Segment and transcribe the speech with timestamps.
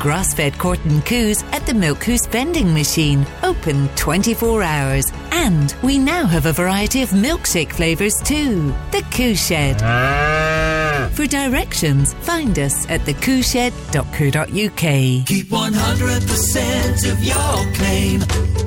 [0.00, 5.12] grass fed Corton coos at the Milk Coos vending machine, open 24 hours.
[5.30, 8.74] And we now have a variety of milkshake flavours too.
[8.90, 9.82] The Coo Shed.
[9.82, 11.10] Ah.
[11.12, 15.26] For directions, find us at thecooshed.co.uk.
[15.26, 18.20] Keep 100% of your claim.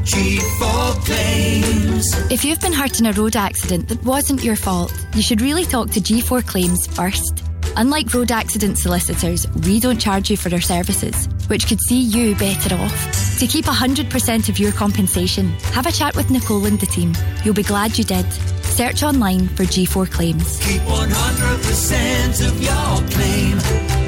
[0.03, 2.31] G4 Claims.
[2.31, 5.65] If you've been hurt in a road accident that wasn't your fault, you should really
[5.65, 7.43] talk to G4 Claims first.
[7.75, 12.35] Unlike road accident solicitors, we don't charge you for our services, which could see you
[12.35, 13.37] better off.
[13.39, 17.13] To keep 100% of your compensation, have a chat with Nicole and the team.
[17.43, 18.31] You'll be glad you did.
[18.63, 20.59] Search online for G4 Claims.
[20.59, 23.57] Keep 100% of your claim.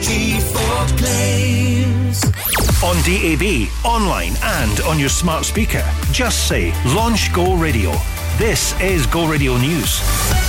[0.01, 2.23] G4 Claims.
[2.83, 5.83] On DAB, online, and on your smart speaker.
[6.11, 7.91] Just say Launch Go Radio.
[8.37, 10.44] This is Go Radio News.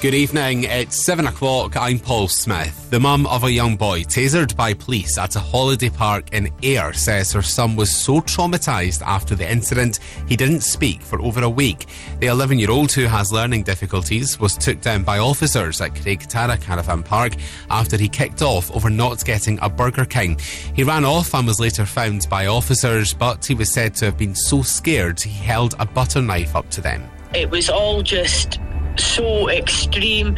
[0.00, 0.64] Good evening.
[0.64, 1.76] It's seven o'clock.
[1.76, 2.88] I'm Paul Smith.
[2.88, 6.94] The mum of a young boy tasered by police at a holiday park in Ayr
[6.94, 11.50] says her son was so traumatised after the incident he didn't speak for over a
[11.50, 11.84] week.
[12.20, 16.20] The 11 year old who has learning difficulties was took down by officers at Craig
[16.20, 17.34] Tara Caravan Park
[17.68, 20.40] after he kicked off over not getting a Burger King.
[20.74, 24.16] He ran off and was later found by officers, but he was said to have
[24.16, 27.06] been so scared he held a butter knife up to them.
[27.34, 28.58] It was all just
[29.02, 30.36] so extreme.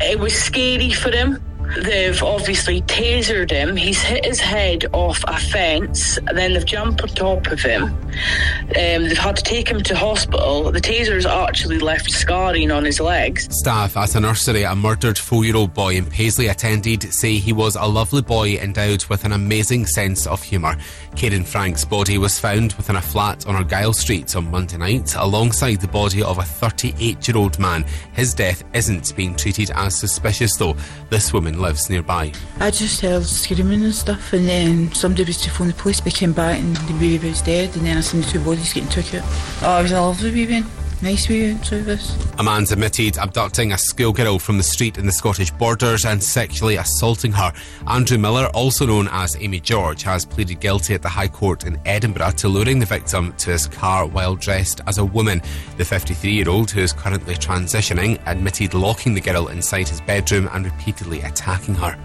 [0.00, 1.42] It was scary for him.
[1.82, 3.76] They've obviously tasered him.
[3.76, 6.18] He's hit his head off a fence.
[6.32, 7.84] Then they've jumped on top of him.
[7.84, 10.70] Um, they've had to take him to hospital.
[10.70, 13.48] The tasers actually left scarring on his legs.
[13.50, 17.52] Staff at a nursery a murdered four year old boy in Paisley attended say he
[17.52, 20.76] was a lovely boy endowed with an amazing sense of humour.
[21.16, 25.80] Caden Frank's body was found within a flat on Argyle Street on Monday night, alongside
[25.80, 27.84] the body of a 38 year old man.
[28.12, 30.76] His death isn't being treated as suspicious, though.
[31.10, 32.32] This woman lives nearby.
[32.60, 36.00] I just heard screaming and stuff, and then somebody was to phone the police.
[36.00, 38.72] They came back, and the baby was dead, and then I seen the two bodies
[38.72, 39.24] getting took out.
[39.62, 40.66] Oh, it was a lovely baby.
[41.04, 42.16] Nice baby, Travis.
[42.38, 46.76] A man's admitted abducting a schoolgirl from the street in the Scottish borders and sexually
[46.76, 47.52] assaulting her.
[47.86, 51.78] Andrew Miller, also known as Amy George, has pleaded guilty at the High Court in
[51.84, 55.42] Edinburgh to luring the victim to his car while dressed as a woman.
[55.76, 60.48] The 53 year old, who is currently transitioning, admitted locking the girl inside his bedroom
[60.54, 61.98] and repeatedly attacking her.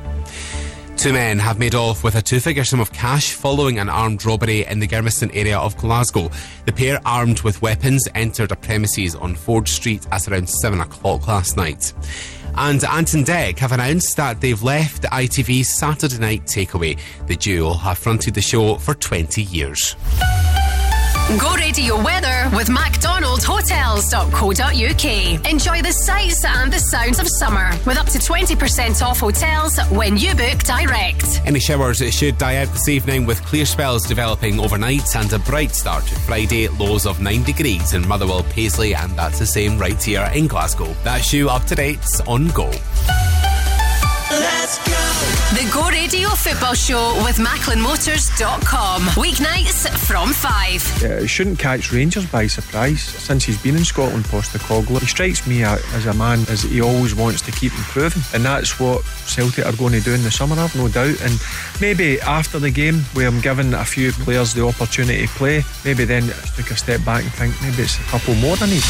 [0.99, 4.25] Two men have made off with a two figure sum of cash following an armed
[4.25, 6.29] robbery in the Germiston area of Glasgow.
[6.65, 11.25] The pair, armed with weapons, entered a premises on Ford Street at around 7 o'clock
[11.25, 11.93] last night.
[12.55, 16.99] And Ant and Dec have announced that they've left ITV's Saturday Night Takeaway.
[17.27, 19.95] The duo have fronted the show for 20 years.
[21.37, 25.51] Go radio weather with MacDonaldHotels.co.uk.
[25.51, 30.17] Enjoy the sights and the sounds of summer with up to 20% off hotels when
[30.17, 31.39] you book direct.
[31.45, 35.75] Any showers should die out this evening with clear spells developing overnight and a bright
[35.75, 36.67] start to Friday.
[36.67, 40.95] Lows of 9 degrees in Motherwell, Paisley, and that's the same right here in Glasgow.
[41.03, 42.71] That's you up to date on Go.
[44.31, 44.93] Let's go.
[45.57, 49.01] The Go Radio Football Show with MacklinMotors.com.
[49.17, 51.03] Weeknights from 5.
[51.03, 53.01] Uh, he shouldn't catch Rangers by surprise.
[53.01, 56.79] Since he's been in Scotland, Postecoglou, he strikes me a- as a man as he
[56.81, 60.29] always wants to keep improving, and that's what Celtic are going to do in the
[60.31, 60.55] summer.
[60.59, 61.19] I've no doubt.
[61.21, 61.39] And
[61.81, 66.05] maybe after the game, where I'm giving a few players the opportunity to play, maybe
[66.05, 68.83] then take a step back and think maybe it's a couple more than need.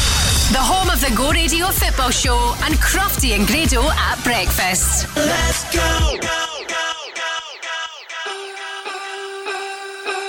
[0.52, 5.06] The home of the Go Radio Football Show and Crofty and Grado at breakfast.
[5.32, 5.90] Let's go.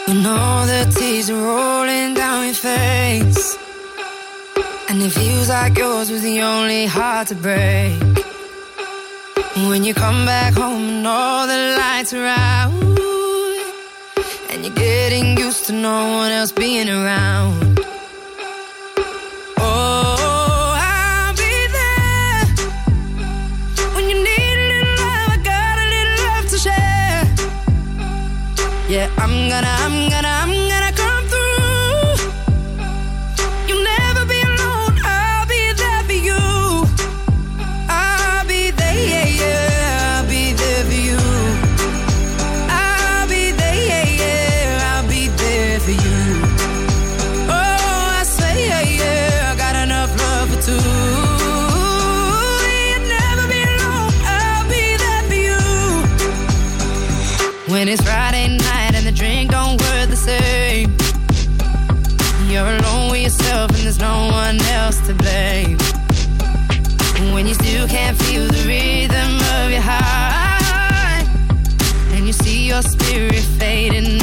[0.08, 3.58] You know the tears are rolling down your face.
[4.90, 7.98] And it feels like yours was the only heart to break.
[9.70, 12.72] When you come back home and all the lights are out.
[14.52, 17.81] And you're getting used to no one else being around.
[28.92, 30.41] Yeah, I'm gonna, I'm gonna,
[72.72, 74.21] your spirit fading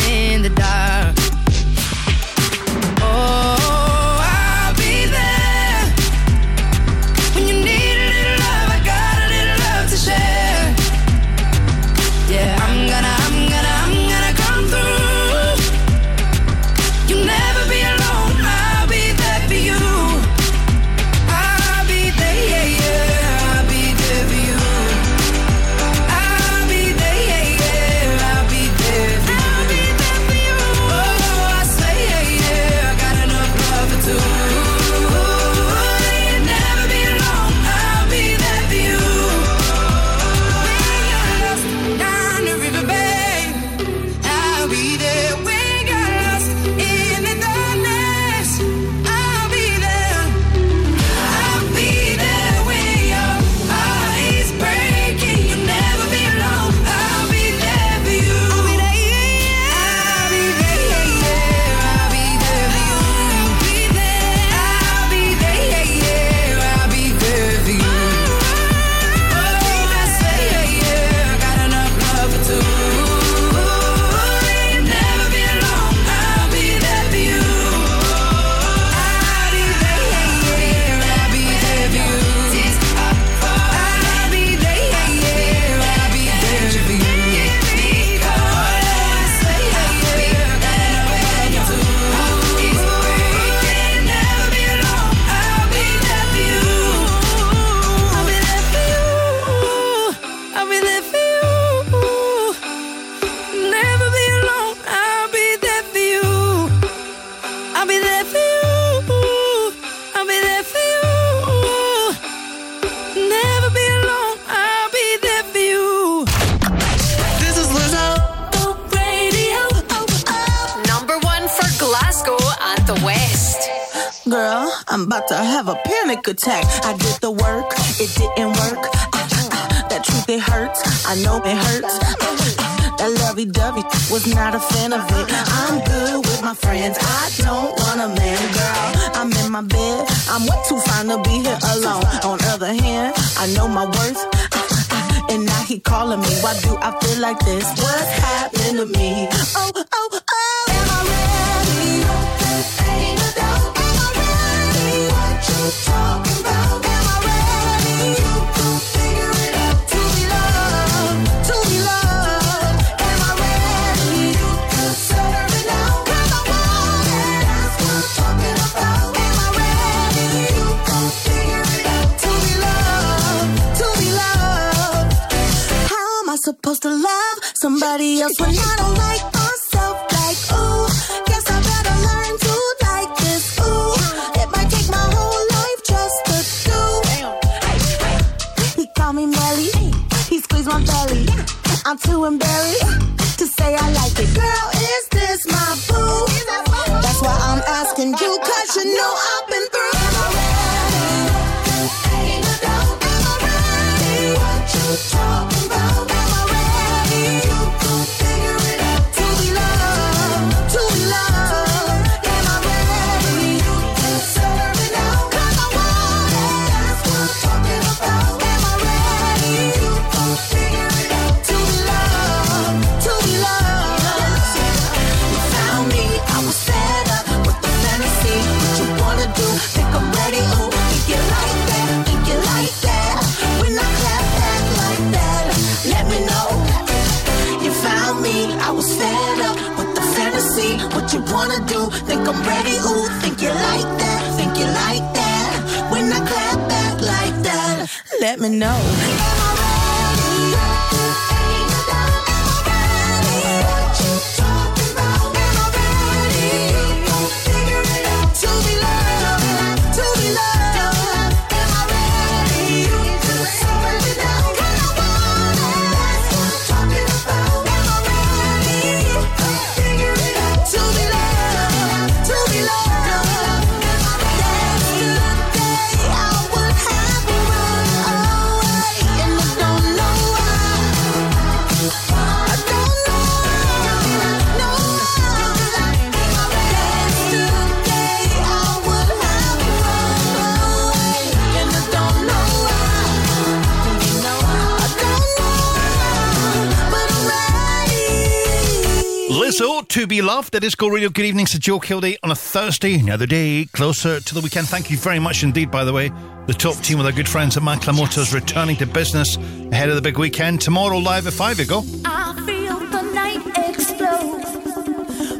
[300.51, 301.11] The Disco Radio.
[301.11, 302.99] Good evening Sir Joe Kilday, on a Thursday.
[302.99, 304.67] Another day closer to the weekend.
[304.67, 306.11] Thank you very much indeed, by the way.
[306.47, 309.91] The top team with our good friends at Macklin Motors is returning to business ahead
[309.91, 310.63] of the big weekend.
[310.63, 311.83] Tomorrow, live at 5, you go.
[312.07, 314.45] I feel the night explode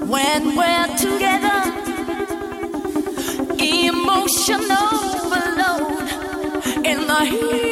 [0.07, 1.73] when we're together.
[3.59, 4.71] Emotional
[5.17, 6.09] overload
[6.85, 7.68] in the heat.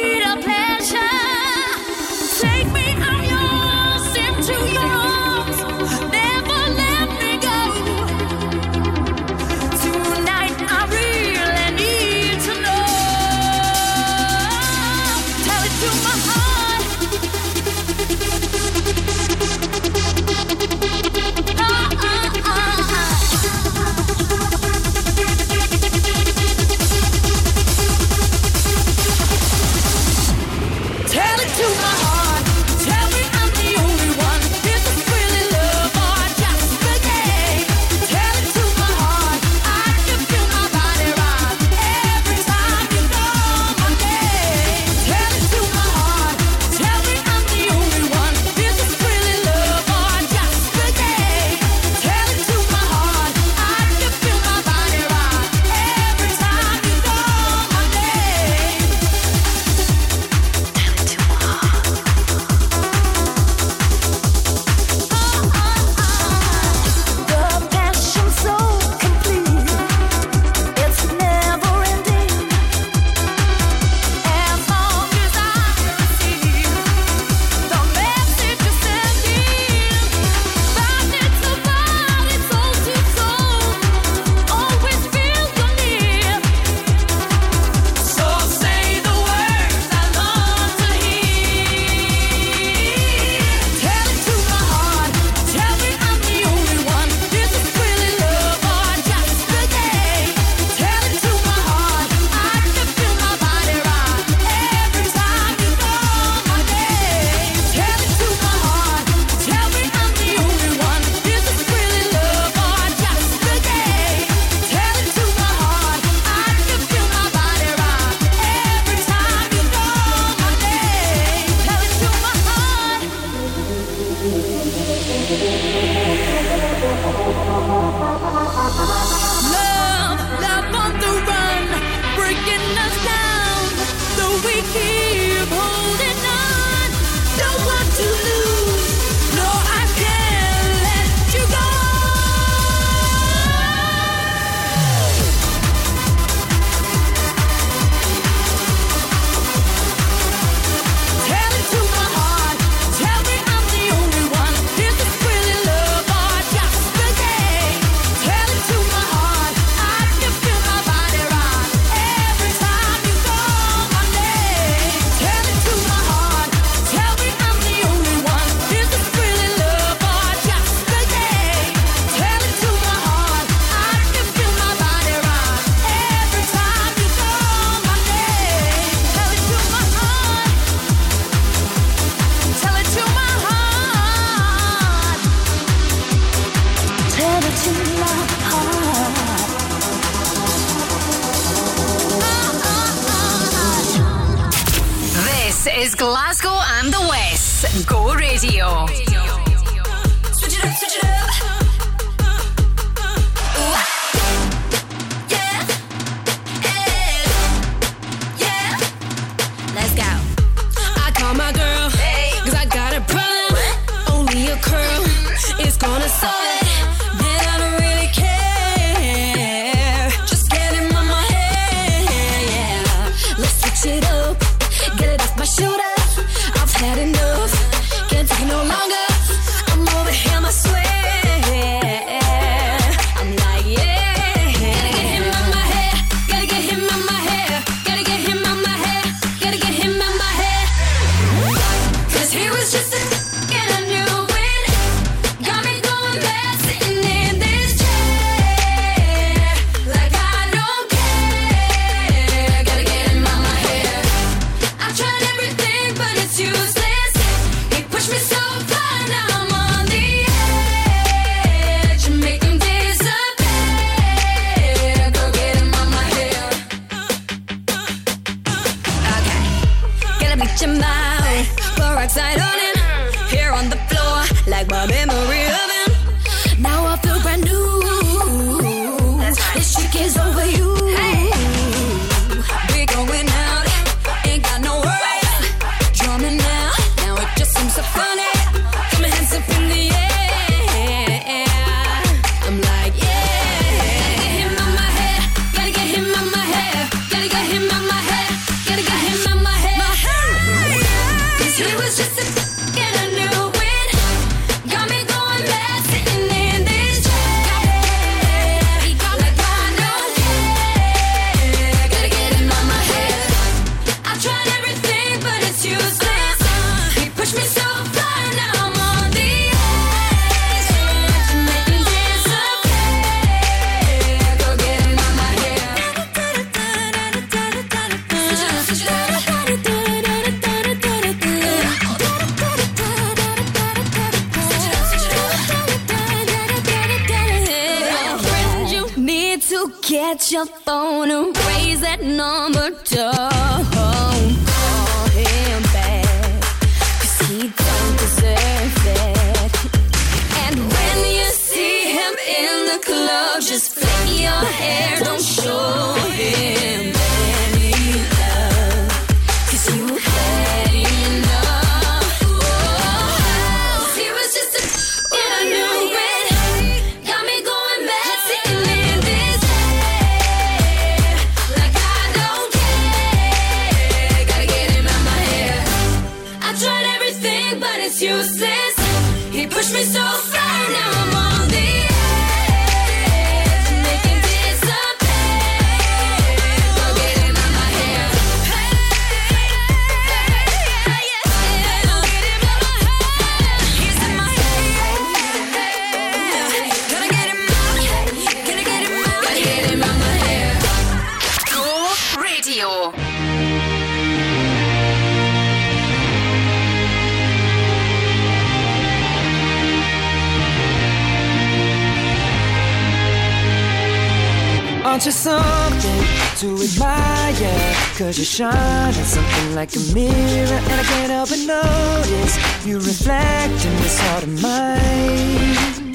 [418.07, 422.77] Cause you shine at something like a mirror, and I can't help but notice you
[422.77, 425.91] reflect in this heart of mine.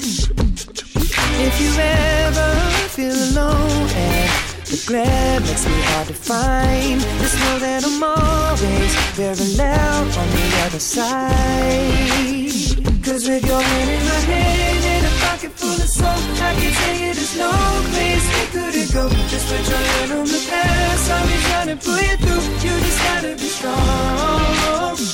[1.41, 2.53] If you ever
[2.89, 4.29] feel alone and
[4.69, 10.29] the glare makes me hard to find, just know that I'm always very loud on
[10.37, 11.33] the other side.
[13.03, 14.72] Cause with your hand in my hand
[16.43, 16.73] I can
[17.15, 17.51] there's no
[17.93, 19.09] place we couldn't go.
[19.31, 22.43] Just put your hand on the past, I'll be trying to pull you through.
[22.63, 25.12] You just gotta be strong.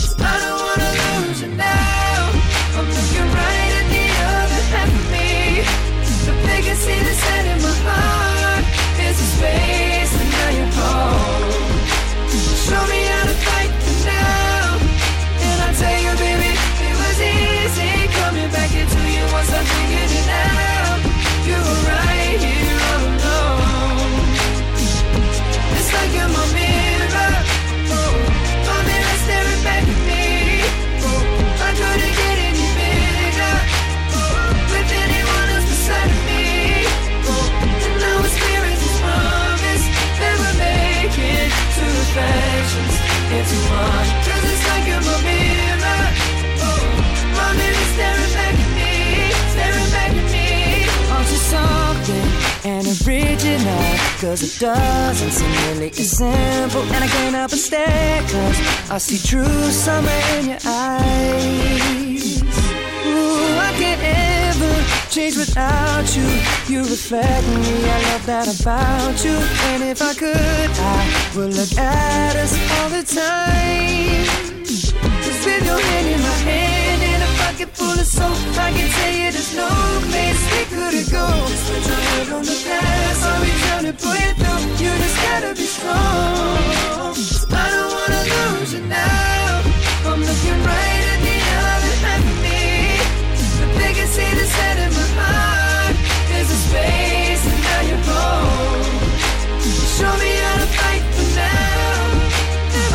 [54.19, 56.81] Cause it doesn't seem really as simple.
[56.81, 62.43] And I can't help but stare, cause I see true summer in your eyes.
[62.43, 66.27] Ooh, I can't ever change without you.
[66.67, 69.37] You reflect me, I love that about you.
[69.71, 74.65] And if I could, I would look at us all the time.
[74.65, 76.88] Just with your hand in my hand
[77.59, 79.67] pocket full of soap, I can tell you there's no
[80.07, 81.27] place we couldn't go.
[81.67, 84.63] Put your head on the past, I'll be trying to pull you through.
[84.79, 87.15] You just gotta be strong.
[87.51, 89.59] I don't wanna lose you now.
[90.07, 92.63] I'm looking right at the other half of me.
[93.59, 95.95] The biggest see the set in my heart
[96.39, 99.03] is a space, and now you're home.
[99.99, 101.99] Show me how to fight for now.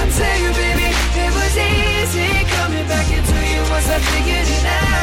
[0.01, 0.54] I tell you,
[3.87, 4.94] I figured it out.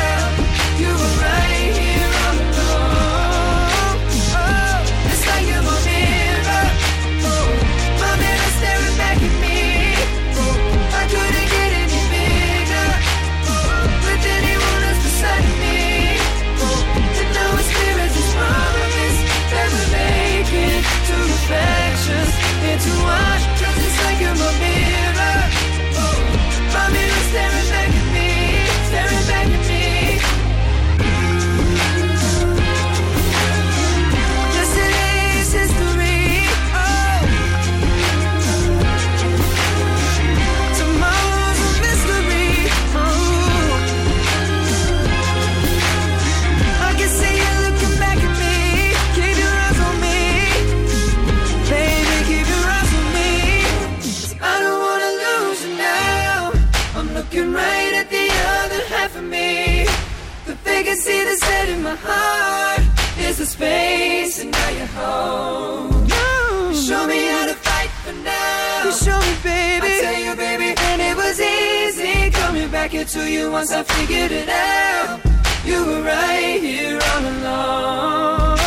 [62.03, 62.83] Heart
[63.19, 66.05] is the space, and now you're home.
[66.05, 68.85] You show me how to fight for now.
[68.85, 69.87] You show me, baby.
[69.87, 74.31] I tell you, baby, and it was easy coming back into you once I figured
[74.31, 75.19] it out.
[75.65, 78.57] You were right here all along.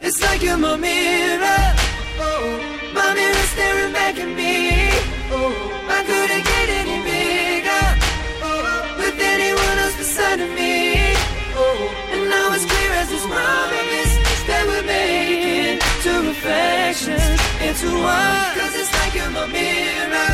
[0.00, 1.62] It's like you're my my mirror.
[2.18, 4.90] Oh, my mirror staring back at me.
[5.30, 5.52] Oh,
[5.88, 7.86] I couldn't get any bigger.
[8.42, 10.99] Oh, with anyone else beside of me.
[14.90, 18.50] Making two reflections into one.
[18.58, 20.32] Cause it's like you're my mirror.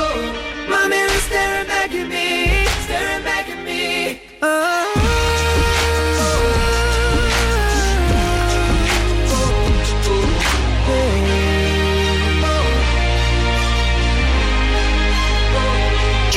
[0.00, 2.28] Oh, my mirror staring back at me,
[2.86, 4.20] staring back at me.
[4.42, 5.03] Oh.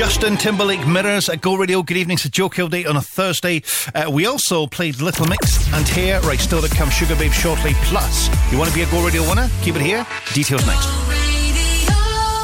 [0.07, 1.83] Justin Timberlake Mirrors at Go Radio.
[1.83, 3.61] Good evening to Joe Kilday on a Thursday.
[3.93, 7.73] Uh, we also played Little Mix and here, right, still to come Sugar Babe shortly.
[7.83, 9.49] Plus, you want to be a Go Radio winner?
[9.63, 10.07] Keep it here.
[10.33, 11.26] Details next.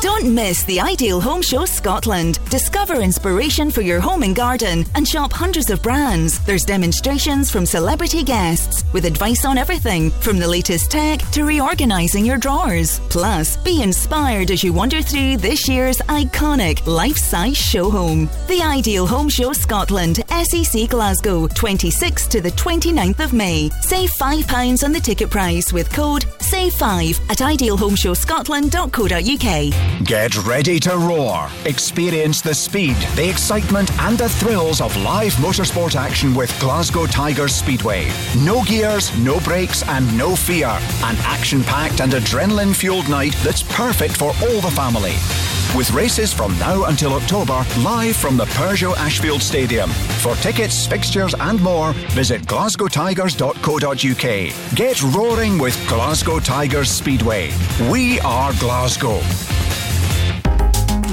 [0.04, 2.40] Don't miss the Ideal Home Show Scotland.
[2.50, 6.44] Discover inspiration for your home and garden and shop hundreds of brands.
[6.44, 12.26] There's demonstrations from celebrity guests with advice on everything from the latest tech to reorganizing
[12.26, 13.00] your drawers.
[13.10, 18.30] Plus, be inspired as you wander through this year's iconic life-size show home.
[18.50, 23.70] The Ideal Home Show Scotland, SEC Glasgow, 26th to the 29th of May.
[23.80, 29.93] Save £5 on the ticket price with code SAVE5 at idealhomeshowscotland.co.uk.
[30.02, 31.48] Get ready to roar.
[31.66, 37.56] Experience the speed, the excitement, and the thrills of live motorsport action with Glasgow Tigers
[37.56, 38.10] Speedway.
[38.44, 40.68] No gears, no brakes, and no fear.
[40.68, 45.14] An action packed and adrenaline fueled night that's perfect for all the family.
[45.78, 49.90] With races from now until October, live from the Peugeot Ashfield Stadium.
[50.22, 54.76] For tickets, fixtures, and more, visit glasgowtigers.co.uk.
[54.76, 57.52] Get roaring with Glasgow Tigers Speedway.
[57.90, 59.22] We are Glasgow.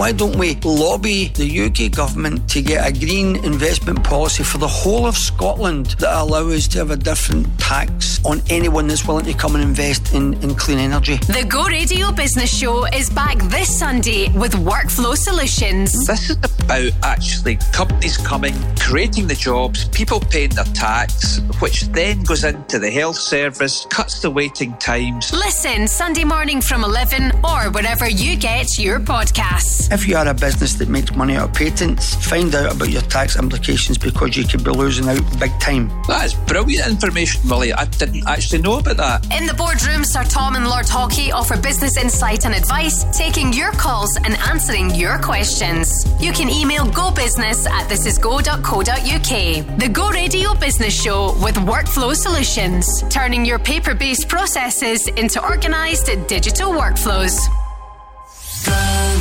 [0.01, 4.67] Why don't we lobby the UK government to get a green investment policy for the
[4.67, 9.27] whole of Scotland that allow us to have a different tax on anyone that's willing
[9.27, 11.17] to come and invest in, in clean energy?
[11.19, 15.93] The Go Radio Business Show is back this Sunday with Workflow Solutions.
[16.07, 16.37] This is
[16.71, 22.79] about actually companies coming, creating the jobs, people paying their tax, which then goes into
[22.79, 25.33] the health service, cuts the waiting times.
[25.33, 29.93] Listen Sunday morning from 11 or wherever you get your podcasts.
[29.93, 33.03] If you are a business that makes money out of patents, find out about your
[33.03, 35.89] tax implications because you could be losing out big time.
[36.07, 37.73] That is brilliant information, Willie.
[37.73, 39.27] I didn't actually know about that.
[39.37, 43.73] In the boardroom, Sir Tom and Lord Haughey offer business insight and advice, taking your
[43.73, 46.07] calls and answering your questions.
[46.21, 49.79] You can email gobusiness at thisisgo.co.uk.
[49.79, 56.11] The Go Radio Business Show with Workflow Solutions, turning your paper based processes into organised
[56.27, 57.39] digital workflows.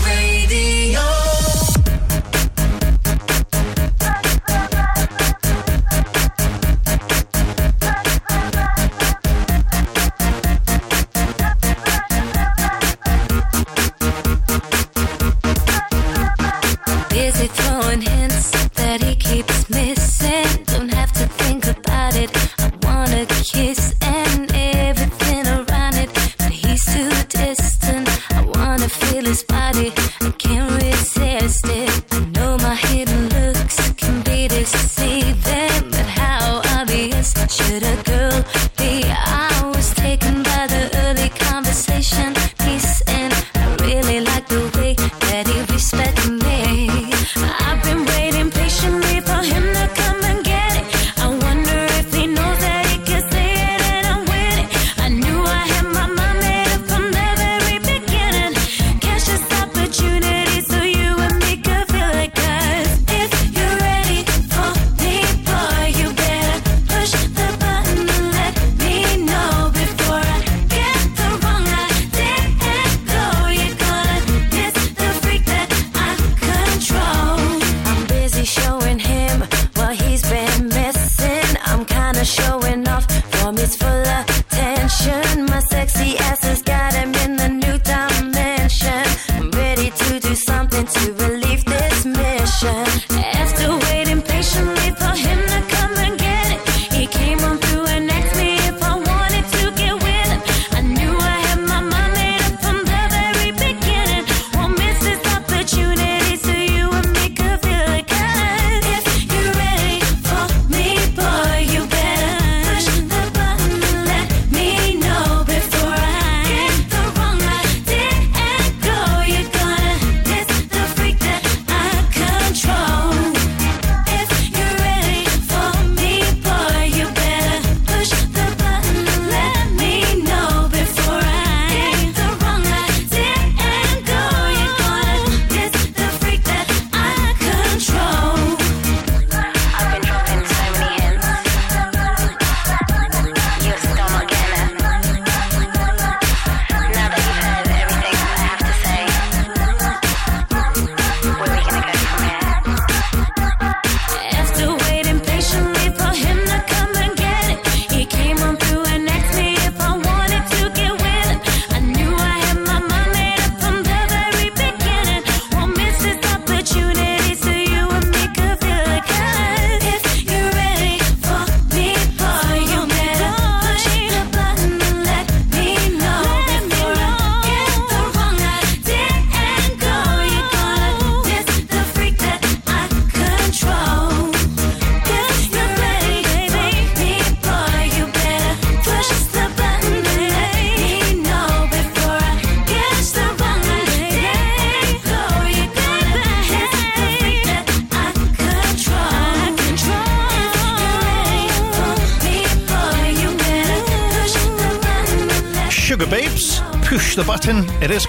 [0.06, 1.59] Radio.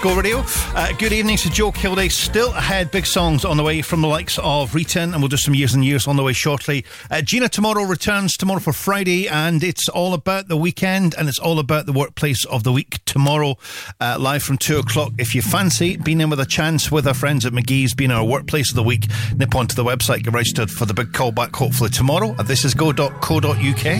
[0.01, 0.41] Go Radio.
[0.73, 2.11] Uh, good evening to Joe Kilday.
[2.11, 5.37] Still ahead, big songs on the way from the likes of Return, and we'll do
[5.37, 6.83] some years and years on the way shortly.
[7.11, 11.37] Uh, Gina tomorrow returns tomorrow for Friday, and it's all about the weekend and it's
[11.37, 13.57] all about the workplace of the week tomorrow,
[13.99, 15.11] uh, live from two o'clock.
[15.19, 18.25] If you fancy being in with a chance with our friends at McGee's, being our
[18.25, 21.55] workplace of the week, nip onto the website, get registered for the big call back
[21.55, 22.73] hopefully tomorrow This is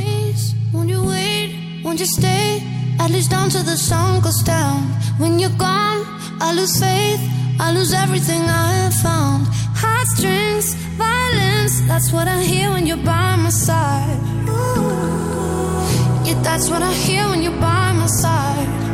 [0.02, 1.82] Please, won't you wait?
[1.84, 2.64] Won't you stay?
[3.00, 4.82] At least down the sun goes down
[5.20, 5.91] when you're gone.
[6.44, 7.22] I lose faith,
[7.60, 9.48] I lose everything I have found.
[9.84, 14.20] Heartstrings, violence, that's what I hear when you're by my side.
[16.26, 18.91] Yeah, that's what I hear when you're by my side.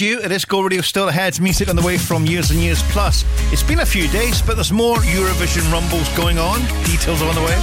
[0.00, 3.24] you this go Radio still ahead, music on the way from years and years plus.
[3.52, 6.60] It's been a few days, but there's more Eurovision rumbles going on.
[6.84, 7.56] Details are on the way.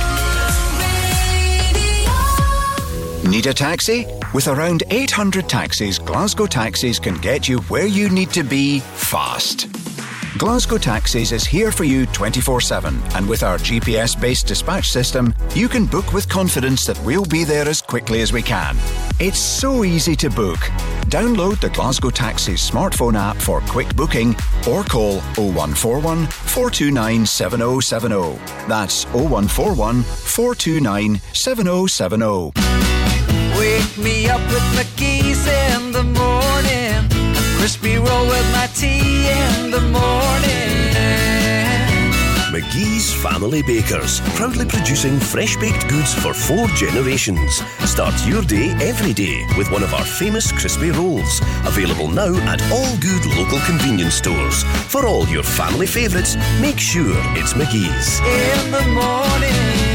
[3.30, 4.06] Need a taxi?
[4.34, 9.68] With around 800 taxis, Glasgow Taxis can get you where you need to be fast.
[10.38, 15.34] Glasgow Taxis is here for you 24 7, and with our GPS based dispatch system,
[15.54, 18.76] you can book with confidence that we'll be there as quickly as we can.
[19.20, 20.60] It's so easy to book.
[21.10, 24.36] Download the Glasgow Taxis smartphone app for quick booking
[24.68, 28.40] or call 0141 429 7070.
[28.68, 32.52] That's 0141 429 7070.
[33.58, 37.10] Wake me up with my keys in the morning,
[37.58, 38.35] crispy roll
[42.76, 47.62] McGee's Family Bakers, proudly producing fresh baked goods for four generations.
[47.90, 52.62] Start your day every day with one of our famous crispy rolls, available now at
[52.74, 54.64] all good local convenience stores.
[54.92, 58.20] For all your family favourites, make sure it's McGee's.
[58.20, 59.95] In the morning.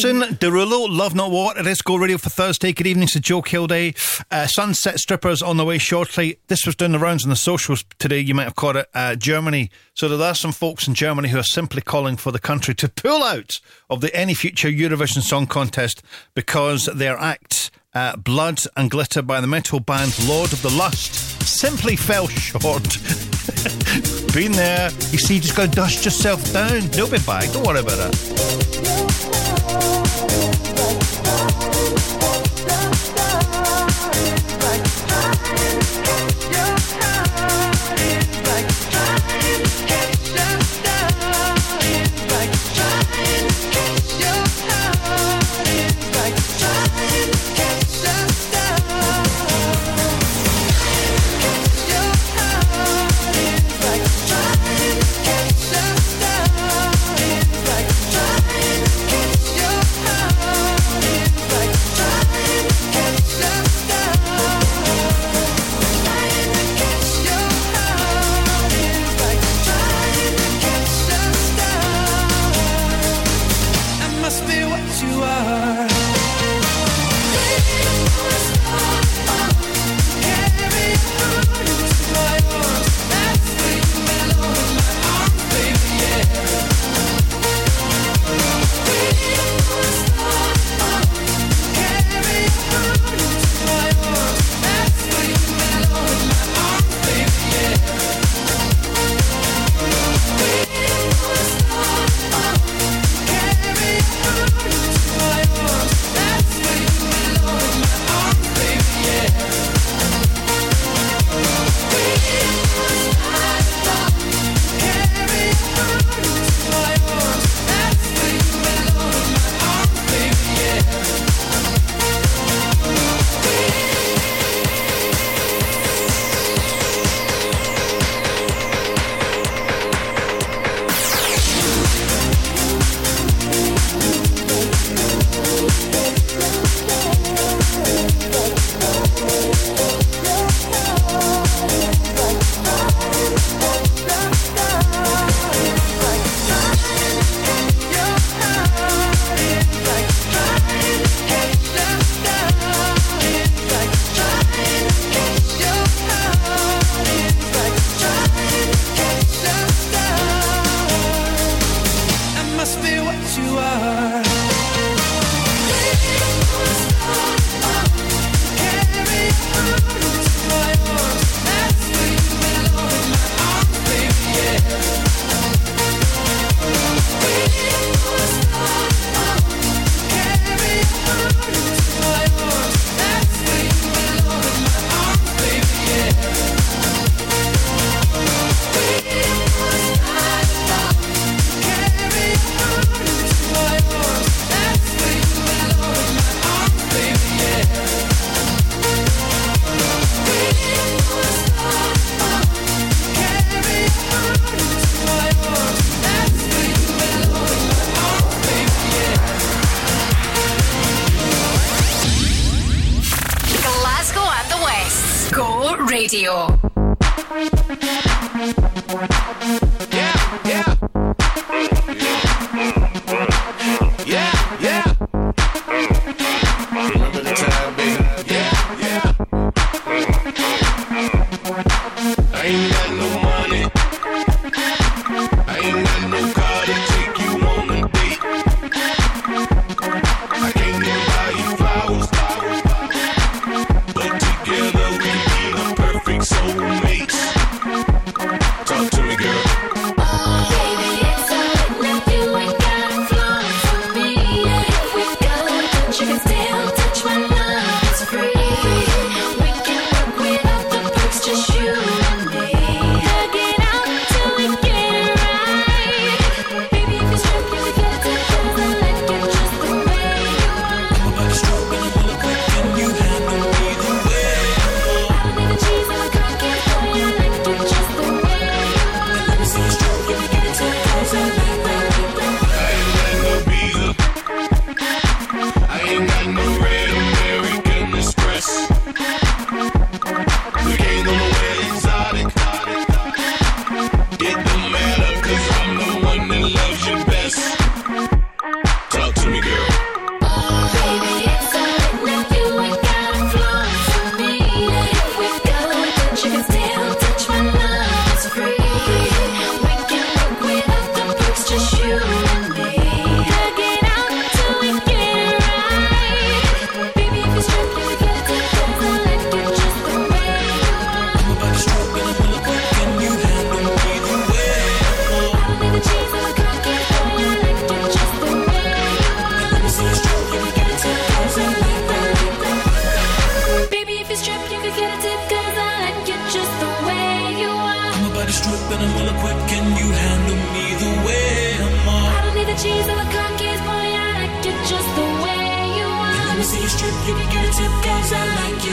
[0.00, 1.52] Jason Derulo, Love Not War,
[1.84, 2.72] go Radio for Thursday.
[2.72, 3.94] Good evening to Joe Kilday.
[4.30, 6.38] Uh, sunset Strippers on the way shortly.
[6.46, 8.18] This was doing the rounds on the socials today.
[8.18, 8.88] You might have caught it.
[8.94, 9.70] Uh, Germany.
[9.92, 12.88] So there are some folks in Germany who are simply calling for the country to
[12.88, 18.90] pull out of the any future Eurovision Song Contest because their act, uh, Blood and
[18.90, 22.62] Glitter by the metal band Lord of the Lost, simply fell short.
[24.32, 24.90] Been there.
[25.10, 26.90] You see, you just go dust yourself down.
[26.92, 27.52] You'll be back.
[27.52, 29.39] Don't worry about that.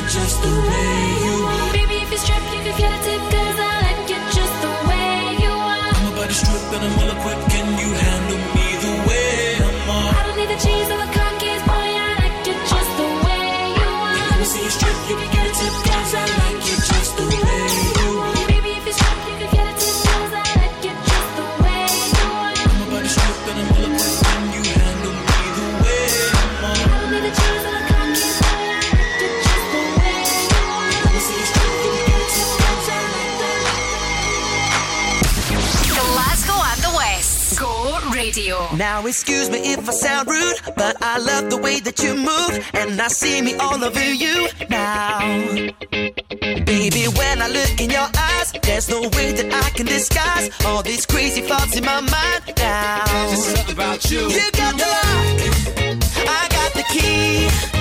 [0.07, 1.46] just the way you
[38.77, 42.69] Now, excuse me if I sound rude, but I love the way that you move,
[42.73, 45.19] and I see me all over you now.
[45.89, 50.83] Baby, when I look in your eyes, there's no way that I can disguise all
[50.83, 53.03] these crazy thoughts in my mind now.
[53.27, 54.29] There's something about you.
[54.29, 55.41] You got the lock,
[56.29, 57.76] I got the key.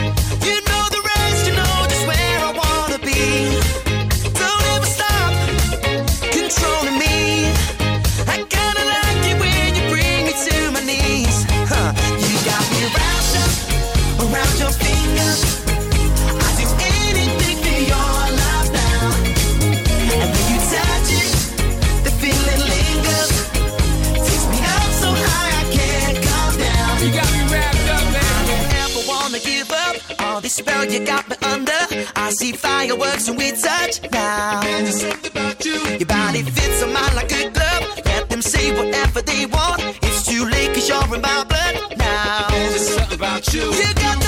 [30.66, 31.82] spell you got me under.
[32.16, 34.60] I see fireworks and we touch now.
[34.80, 35.78] Is it something about you?
[36.00, 37.84] Your body fits on mine like a glove.
[38.04, 39.80] Let them say whatever they want.
[40.02, 42.48] It's too late cause you're in my blood now.
[42.50, 43.64] There's something about you.
[43.72, 44.26] You got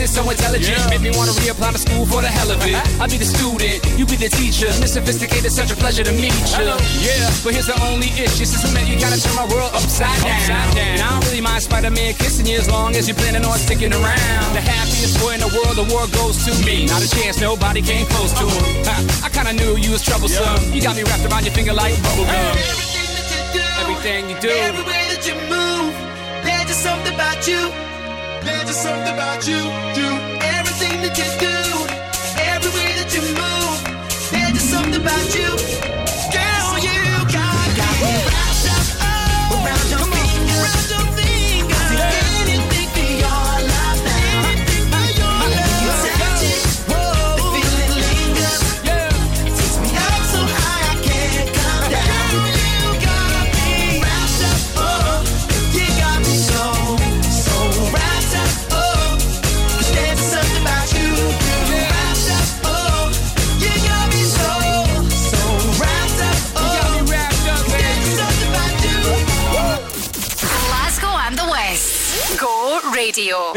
[0.00, 0.78] is so intelligent.
[0.90, 2.74] Make me wanna reapply to school for the hell of it.
[2.74, 3.02] Uh-huh.
[3.02, 4.70] I'll be the student, you be the teacher.
[4.80, 6.70] Miss Sophisticated, such a pleasure to meet you.
[7.02, 8.46] Yeah, but here's the only issue.
[8.46, 10.78] Since we met, you gotta turn my world upside down.
[10.78, 13.92] And I don't really mind Spider-Man kissing you as long as you're planning on sticking
[13.92, 14.48] around.
[14.54, 16.86] The happiest boy in the world, the world goes to me.
[16.86, 18.64] Not a chance, nobody came close to him.
[18.86, 19.02] Uh-huh.
[19.22, 20.72] Ha, I kinda knew you was troublesome.
[20.72, 22.56] You got me wrapped around your finger like bubblegum.
[23.80, 24.50] Everything you do.
[24.50, 25.94] Everywhere that you move,
[26.44, 27.87] there's just something about you.
[28.78, 29.58] Something about you.
[29.92, 30.06] Do
[30.56, 31.56] everything that you do.
[32.54, 35.67] Everywhere that you move, there's just something about you.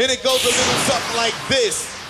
[0.02, 2.01] And it goes a little something like this.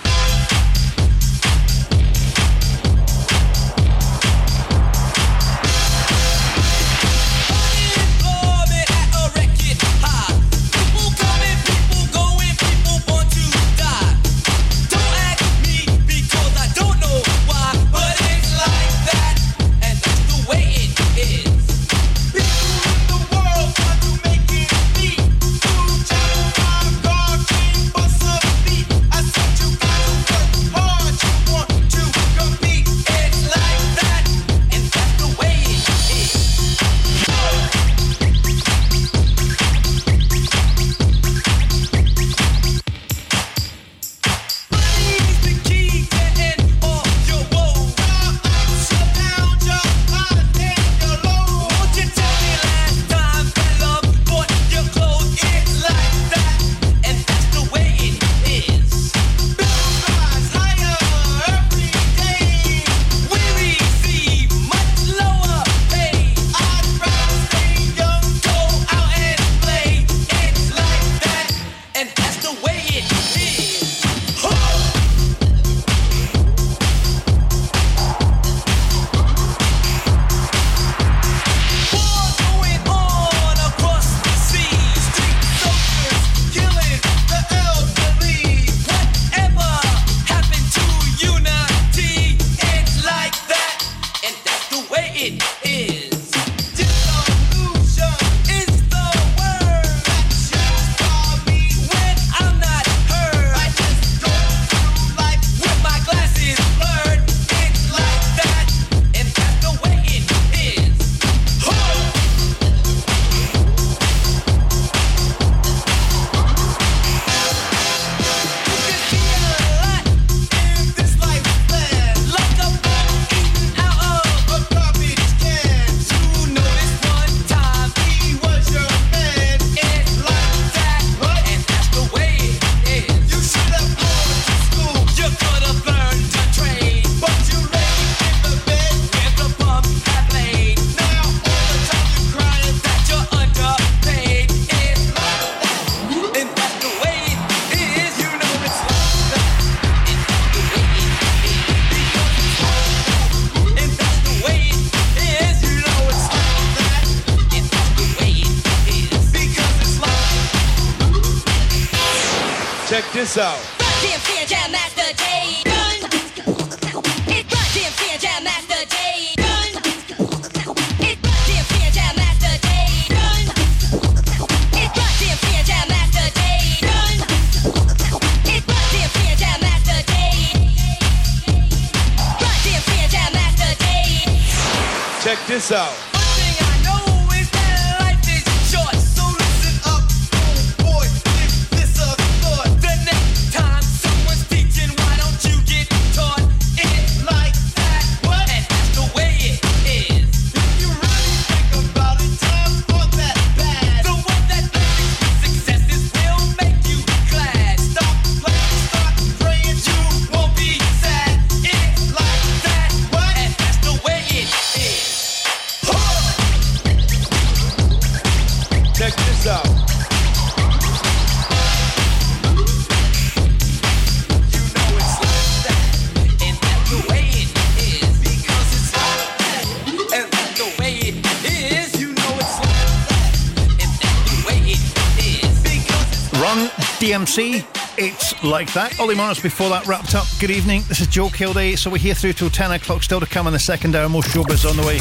[238.74, 238.98] That.
[238.98, 240.26] Olly Murs before that wrapped up.
[240.40, 240.82] Good evening.
[240.88, 241.76] This is Joe Kilday.
[241.76, 243.02] So we're here through till 10 o'clock.
[243.02, 244.08] Still to come in the second hour.
[244.08, 244.98] More showbiz on the way.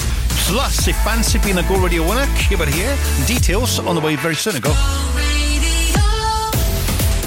[0.49, 2.97] Plus, if fancy being a Go Radio winner, keep it here.
[3.28, 4.59] Details on the way very soon.
[4.59, 4.74] Go.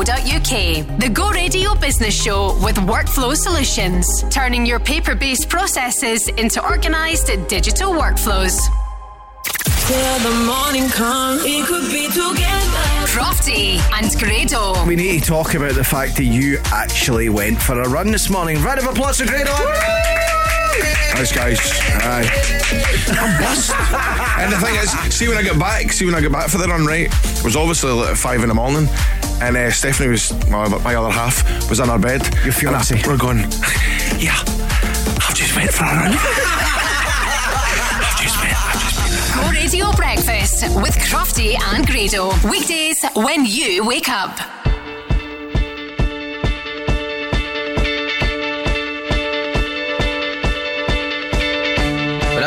[0.98, 7.30] The Go Radio Business Show with Workflow Solutions, turning your paper based processes into organised
[7.48, 8.59] digital workflows.
[9.86, 12.90] Till the morning come, we could be together.
[13.12, 14.86] Crofty and Grado.
[14.86, 18.30] We need to talk about the fact that you actually went for a run this
[18.30, 18.62] morning.
[18.62, 20.30] Round of applause for Grado.
[21.12, 21.59] Thanks, guys.
[22.03, 22.29] Aye.
[23.18, 23.73] I'm buzzed.
[24.39, 26.59] and the thing is, see when I get back, see when I get back for
[26.59, 27.09] the run, right?
[27.11, 28.89] It was obviously like five in the morning,
[29.41, 32.23] and uh, Stephanie was, my, my other half, was in her bed.
[32.45, 33.03] Your fiance.
[33.07, 33.41] We're going,
[34.18, 34.41] yeah,
[35.21, 36.16] I've just went for a run.
[39.35, 42.33] Go Radio Breakfast with Crofty and Grado.
[42.49, 44.70] Weekdays when you wake up.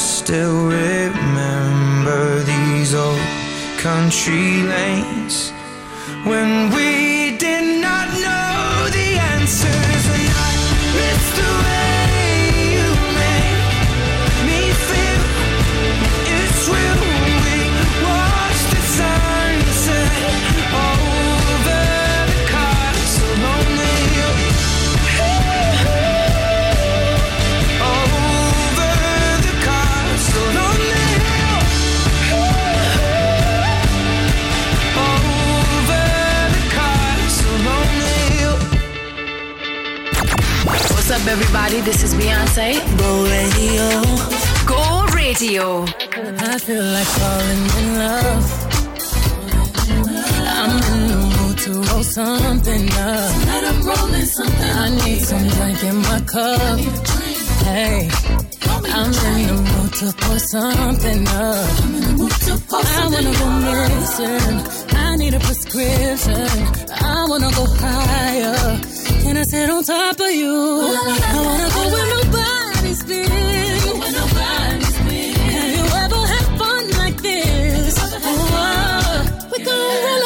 [0.00, 3.20] still remember these old
[3.78, 5.09] country lanes
[41.40, 41.80] everybody?
[41.80, 42.68] This is Beyonce.
[42.98, 43.86] Go Radio.
[44.66, 44.82] Go
[45.14, 45.84] Radio.
[46.38, 48.44] I feel like falling in love.
[50.58, 53.30] I'm in the mood to roll something up.
[53.40, 54.72] Tonight I'm rolling something.
[54.84, 56.78] I need some drink in my cup.
[57.64, 58.10] Hey,
[58.96, 61.70] I'm in the mood to pour something up.
[62.72, 64.56] I wanna go missing.
[64.96, 66.48] I need a prescription.
[66.90, 68.89] I wanna go higher.
[69.22, 70.52] Can I sit on top of you?
[70.52, 73.30] I wanna go where nobody's been.
[75.54, 77.94] Have you ever had fun like this?
[77.98, 80.22] Oh, we gon' roll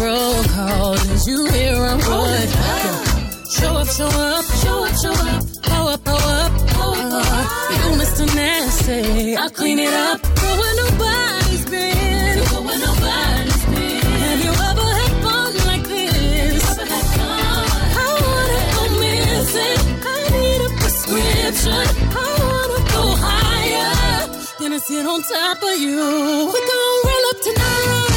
[0.00, 0.94] roll call.
[0.96, 2.50] Did you hear a word?
[3.56, 5.42] Show up, show up, show up, show up.
[5.62, 7.48] Pow up, pow up, pow up.
[7.76, 8.24] You Mr.
[8.34, 10.22] Nasty, I'll clean it up.
[10.22, 12.36] Go where nobody's been.
[12.50, 14.00] Go where nobody's been.
[14.24, 16.64] Have you ever had fun like this?
[18.00, 19.80] I wanna go missing.
[20.12, 21.86] I need a prescription.
[22.16, 23.92] I wanna go higher.
[24.60, 26.00] Gonna sit on top of you.
[26.54, 28.09] We gon' roll up tonight.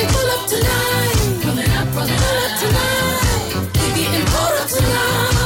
[0.00, 1.44] We pull up tonight.
[1.44, 2.08] Up, up
[2.60, 3.52] tonight.
[3.76, 5.36] We getting pulled up tonight.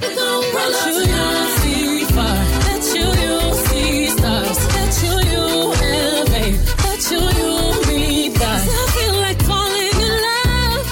[0.00, 1.52] We gon' roll up tonight.
[1.60, 2.38] See far.
[2.64, 3.34] Let you, you
[3.66, 4.60] see stars.
[4.72, 5.44] Let you, you
[5.84, 6.56] elevate.
[6.84, 7.52] Let you, you
[7.88, 8.56] meet God.
[8.56, 10.86] I feel like falling in love.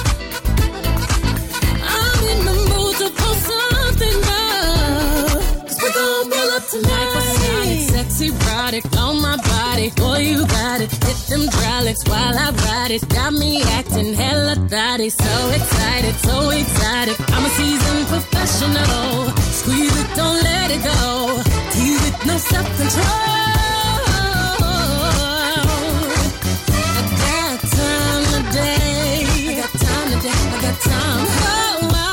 [1.81, 5.65] I'm in the mood to pull something up.
[5.65, 7.89] Cause we gon' pull up tonight.
[7.89, 9.16] Sexy product on
[11.29, 13.07] them hydraulics while I ride it.
[13.09, 15.09] Got me acting hella thotty.
[15.09, 17.15] So excited, so excited.
[17.33, 19.29] I'm a seasoned professional.
[19.59, 21.41] Squeeze it, don't let it go.
[21.71, 23.35] Tease it, no self control.
[30.77, 31.25] Time.
[31.39, 32.05] Oh, I,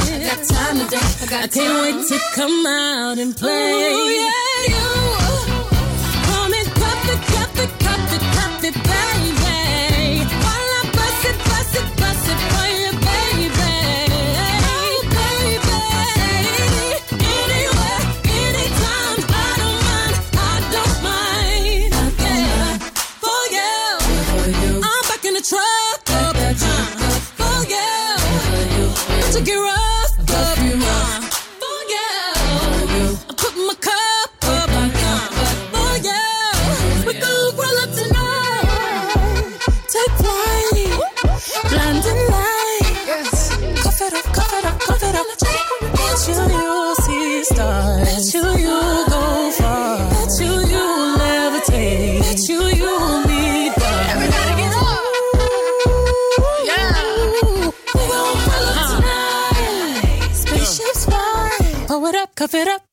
[0.00, 0.96] I got time today.
[0.96, 3.72] I, got oh, I can't wait to come out and play.
[3.92, 5.27] Ooh, yeah, you.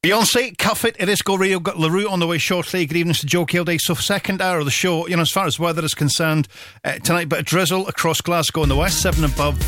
[0.06, 0.98] Beyonce, cuff it.
[1.00, 1.60] Is Go Radio.
[1.60, 2.86] Got LaRue on the way shortly.
[2.86, 3.82] Good evening to Joe Kilday.
[3.82, 6.48] So, second hour of the show, you know, as far as weather is concerned,
[6.84, 9.60] uh, tonight, bit of drizzle across Glasgow in the west, seven above.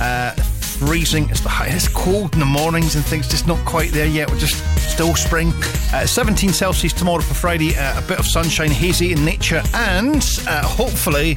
[0.00, 1.28] Uh, freezing.
[1.28, 4.30] It's, the high, it's cold in the mornings and things, just not quite there yet.
[4.30, 4.56] We're just
[4.90, 5.52] still spring.
[5.92, 7.76] Uh, 17 Celsius tomorrow for Friday.
[7.76, 11.36] Uh, a bit of sunshine, hazy in nature, and uh, hopefully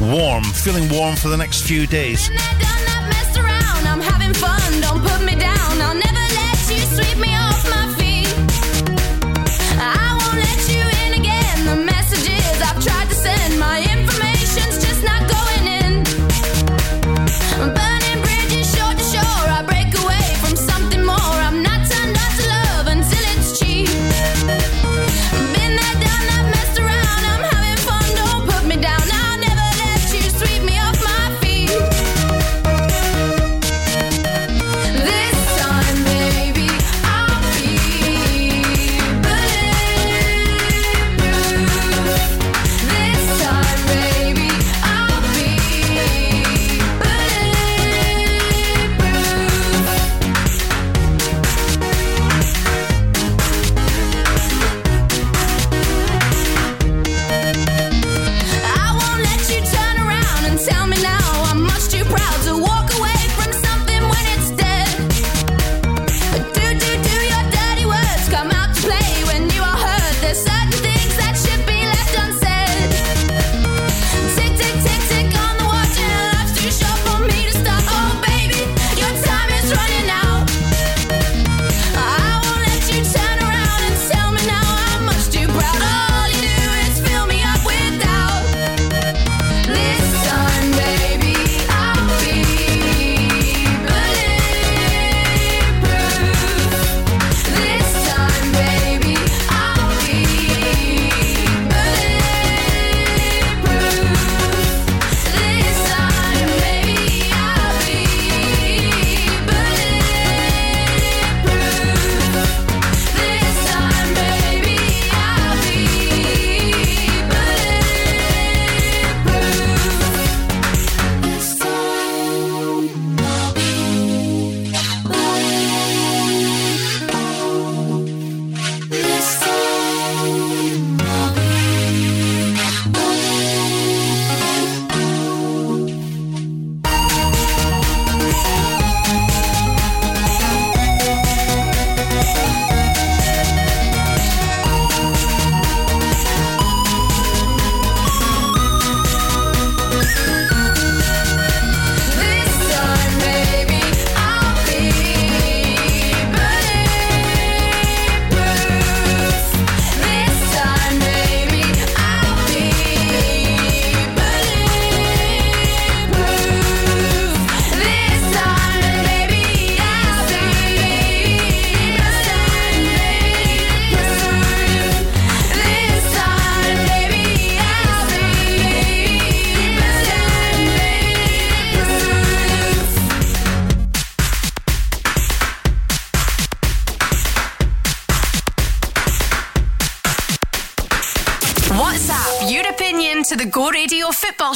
[0.00, 0.42] warm.
[0.42, 2.28] Feeling warm for the next few days.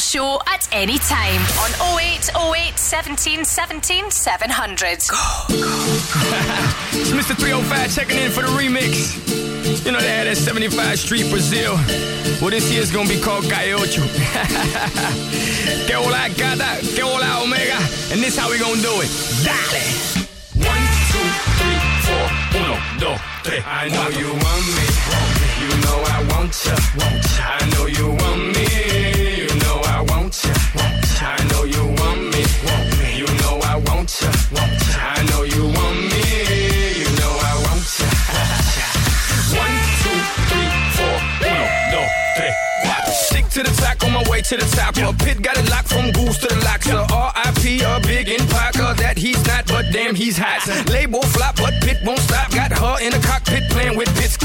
[0.08, 1.68] Show at any time on
[2.00, 4.88] 0808 17 17 700.
[4.88, 5.10] It's
[7.12, 7.36] Mr.
[7.36, 9.84] 305 checking in for the remix.
[9.84, 11.74] You know they had that 75 Street Brazil.
[12.40, 14.00] Well, this year's gonna be called Calle Ocho.
[15.84, 17.76] que hola gata, que hola omega.
[18.08, 19.12] And this how we gonna do it.
[19.44, 20.24] Dale!
[20.64, 21.28] One, two,
[21.60, 22.24] three, four,
[22.56, 23.62] uno, dos, tres.
[23.66, 24.88] I know you want me.
[25.60, 26.72] You know I want ya.
[27.44, 27.98] I know you.
[27.98, 28.17] You
[44.48, 44.96] to the top.
[44.96, 46.88] A pit got it locked from goose to the locks.
[46.88, 47.82] A R.I.P.
[47.82, 50.64] a big in Parker that he's not, but damn he's hot.
[50.88, 52.50] Label flop, but Pit won't stop.
[52.50, 54.40] Got her in the cockpit playing with bits.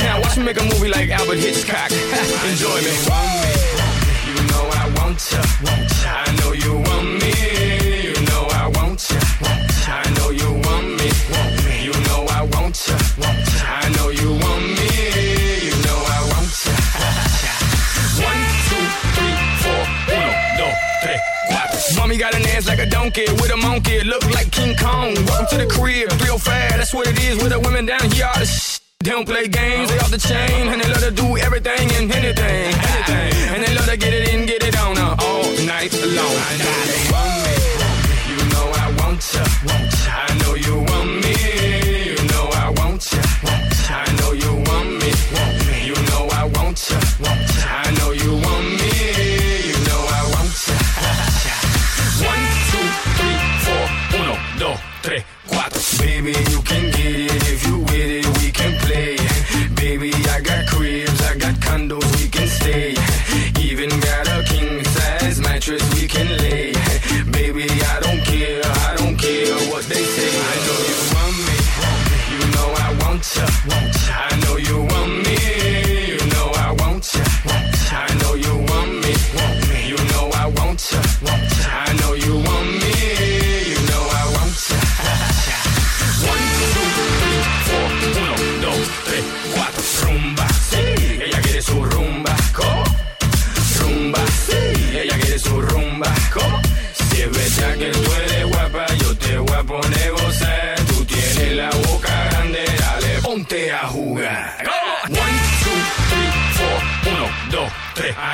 [0.00, 1.92] now watch me make a movie like Alfred Hitchcock.
[2.48, 2.92] Enjoy me.
[4.32, 5.20] You know I want.
[5.28, 6.31] I know
[22.54, 24.00] ass like a donkey with a monkey.
[24.04, 25.14] look like King Kong.
[25.26, 26.76] Welcome to the crib, real oh fast.
[26.76, 28.26] That's what it is with the women down here.
[28.26, 31.10] All the sh- they don't play games, they off the chain, and they love to
[31.10, 31.90] do everything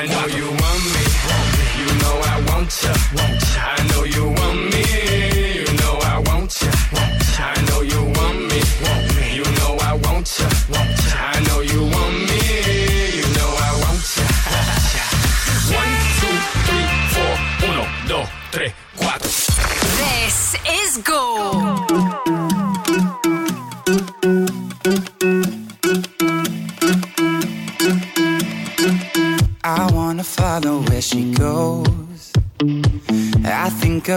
[0.01, 0.58] I know you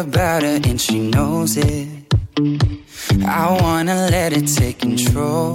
[0.02, 1.88] about her and she knows it.
[3.24, 5.54] I wanna let it take control.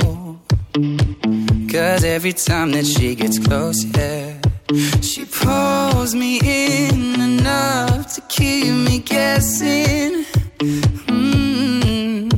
[1.73, 4.41] Cause every time that she gets close, yeah,
[5.01, 10.25] she pulls me in enough to keep me guessing.
[11.11, 12.31] Mm.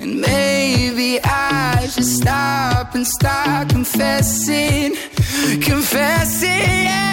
[0.00, 4.94] And maybe I should stop and start confessing,
[5.60, 6.48] confessing.
[6.48, 7.12] Yeah.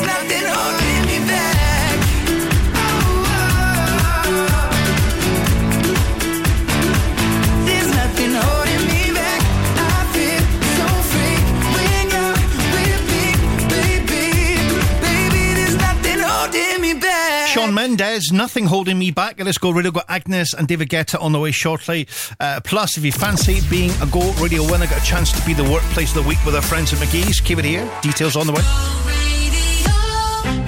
[18.31, 19.39] Nothing holding me back.
[19.43, 19.91] Let's go radio.
[19.91, 22.07] Got Agnes and David Guetta on the way shortly.
[22.39, 25.53] Uh, plus, if you fancy being a Go Radio winner, got a chance to be
[25.53, 27.41] the workplace of the week with our friends at McGee's.
[27.41, 27.89] Keep it here.
[28.01, 28.61] Details on the way.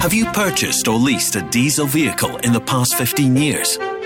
[0.00, 3.78] Have you purchased or leased a diesel vehicle in the past 15 years?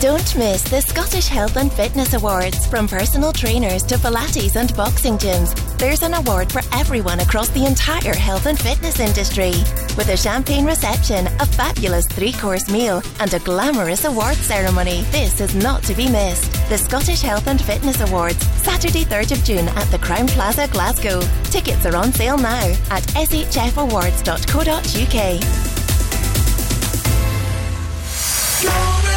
[0.00, 2.68] Don't miss the Scottish Health and Fitness Awards.
[2.68, 7.66] From personal trainers to Pilates and boxing gyms, there's an award for everyone across the
[7.66, 9.54] entire health and fitness industry.
[9.96, 15.40] With a champagne reception, a fabulous three course meal, and a glamorous award ceremony, this
[15.40, 16.52] is not to be missed.
[16.68, 21.22] The Scottish Health and Fitness Awards, Saturday, 3rd of June at the Crowne Plaza, Glasgow.
[21.50, 24.28] Tickets are on sale now at shfawards.co.uk.
[28.60, 29.07] Release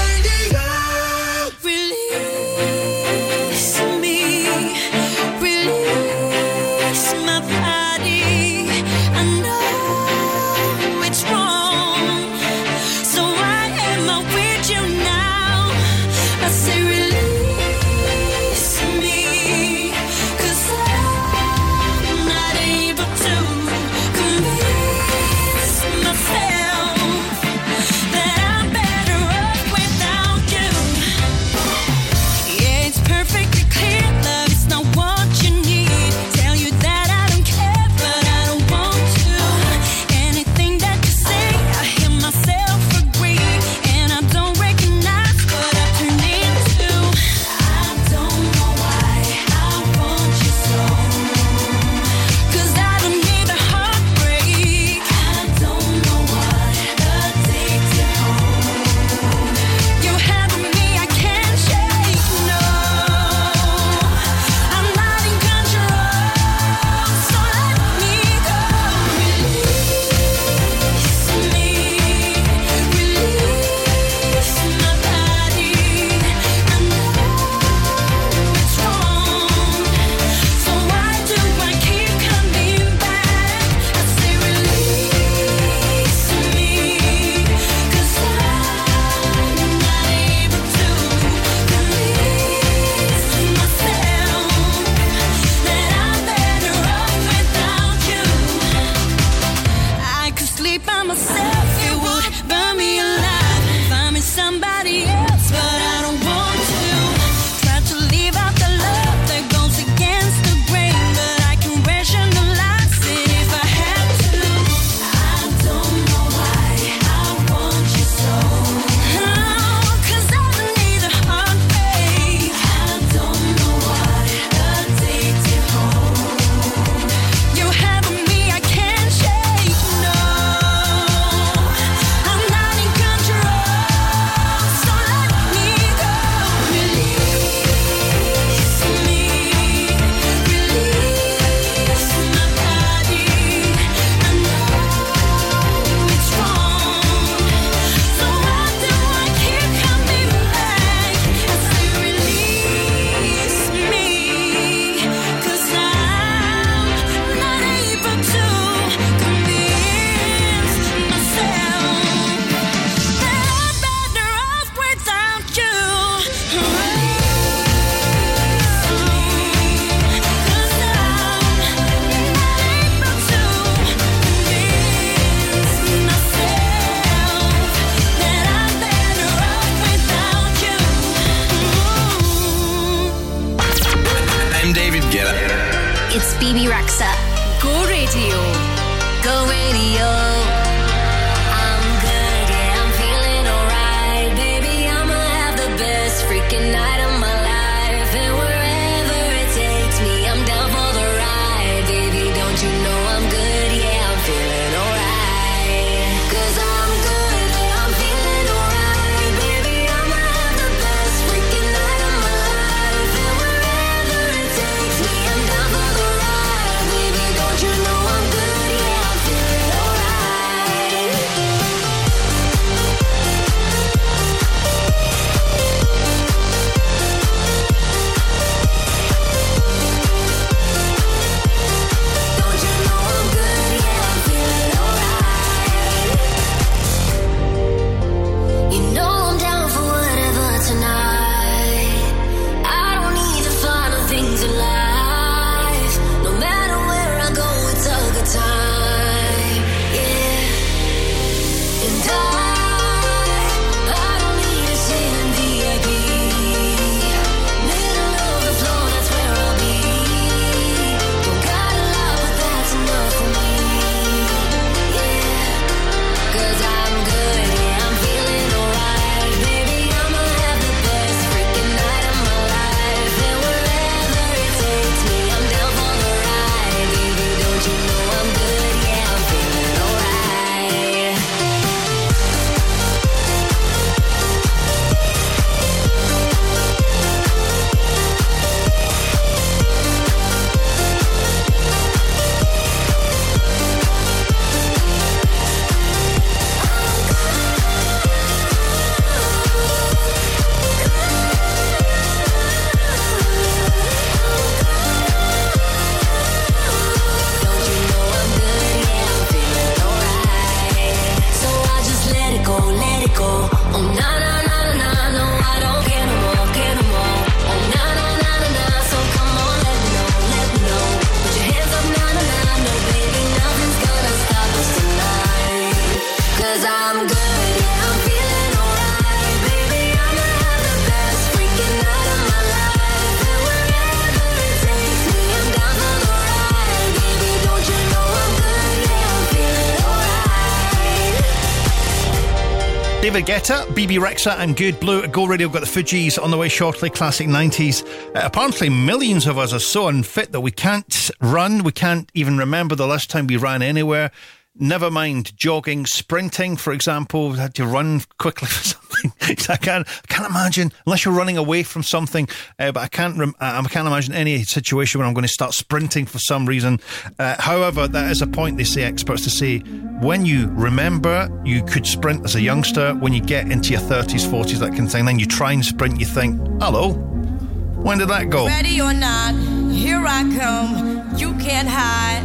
[343.31, 345.47] Guetta, Bebe Rexha, and Good Blue Go Radio.
[345.47, 346.89] Got the Fugees on the way shortly.
[346.89, 347.87] Classic 90s.
[348.13, 351.63] Uh, apparently, millions of us are so unfit that we can't run.
[351.63, 354.11] We can't even remember the last time we ran anywhere.
[354.59, 357.31] Never mind jogging, sprinting, for example.
[357.31, 358.80] Had to run quickly for.
[359.21, 362.27] I can't, I can't imagine unless you're running away from something.
[362.59, 365.53] Uh, but I can't, rem- I can't imagine any situation where I'm going to start
[365.53, 366.79] sprinting for some reason.
[367.19, 371.63] Uh, however, that is a point they say experts to say when you remember you
[371.63, 372.93] could sprint as a youngster.
[372.95, 375.63] When you get into your 30s, 40s, that kind of thing, then you try and
[375.63, 375.99] sprint.
[375.99, 378.45] You think, hello, when did that go?
[378.47, 379.33] Ready or not,
[379.71, 381.17] here I come.
[381.17, 382.23] You can't hide.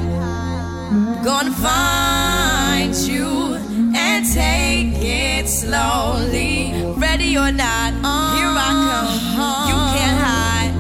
[1.25, 3.56] Gonna find you
[4.23, 6.73] take it slowly.
[6.97, 7.93] Ready or not,
[8.37, 9.69] here I come.
[9.69, 10.75] You can't hide.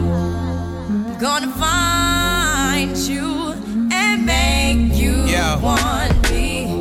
[1.20, 3.54] Gonna find you
[3.92, 5.56] and make you Yeah.
[5.56, 6.05] want me.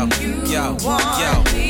[0.00, 0.06] Yo,
[0.46, 1.69] yo, yo.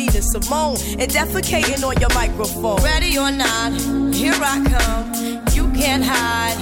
[0.00, 2.82] Nina Simone and defecating on your microphone.
[2.82, 3.72] Ready or not,
[4.14, 5.12] here I come.
[5.52, 6.56] You can't hide.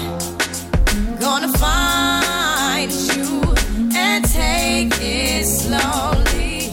[1.21, 3.55] Gonna find you
[3.97, 6.67] and take it slowly.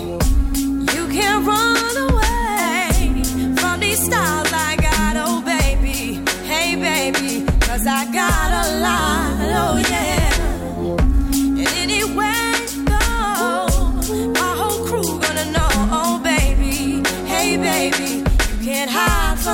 [0.95, 2.14] You can't run away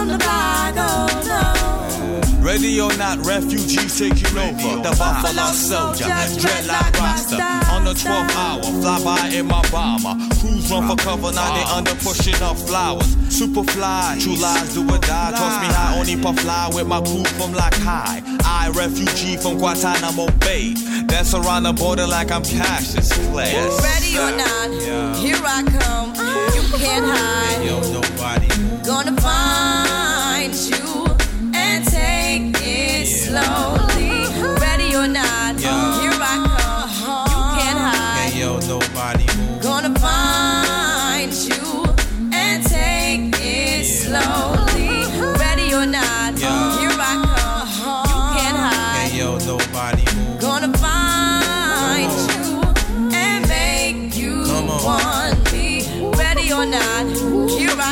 [0.02, 2.42] from the block, oh no.
[2.42, 4.82] Ready or not, refugees taking over.
[4.82, 6.06] The Buffalo Soldier,
[6.42, 7.36] dreadlock roster.
[7.72, 10.18] On the 12th hour, fly by in my bomber.
[10.40, 13.16] Crews run for cover, now they under pushing up flowers.
[13.30, 15.32] Super fly, true lies do or die.
[15.38, 18.24] Toss me high, only puff fly with my crew from like high.
[18.44, 20.74] I, refugee from Guantanamo Bay.
[21.06, 23.54] Dance around the border like I'm Cassius Clay.
[23.54, 26.10] Ready or not, here I come.
[26.56, 27.66] You can't hide.
[27.66, 28.48] Yo, nobody.
[28.84, 29.21] Gonna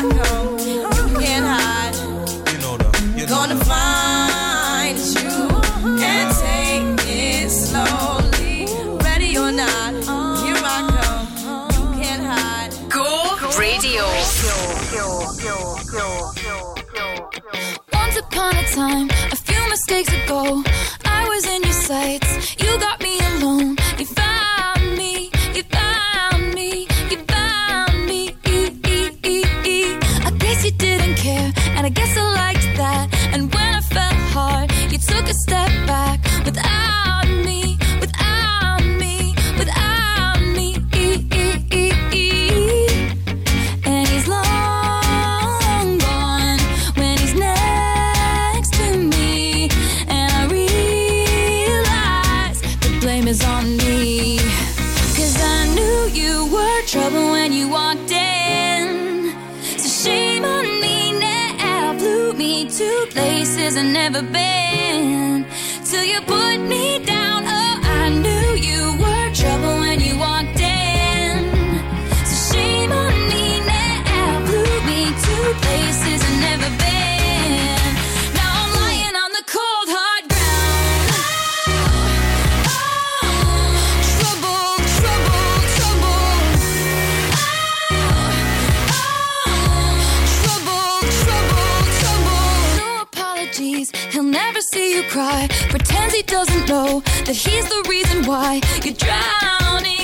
[0.00, 0.58] I come.
[0.58, 1.94] You can't hide.
[2.52, 2.88] You know the,
[3.20, 5.28] you Gonna find you
[6.00, 8.64] and take it slowly.
[9.04, 9.92] Ready or not,
[10.42, 11.68] here I come.
[11.76, 12.72] You can't hide.
[12.88, 14.06] Go Radio.
[17.92, 20.62] Once upon a time, a few mistakes ago,
[21.04, 22.56] I was in your sights.
[22.58, 22.99] You got
[95.10, 95.48] cry.
[95.68, 99.99] Pretends he doesn't know that he's the reason why you're drowning.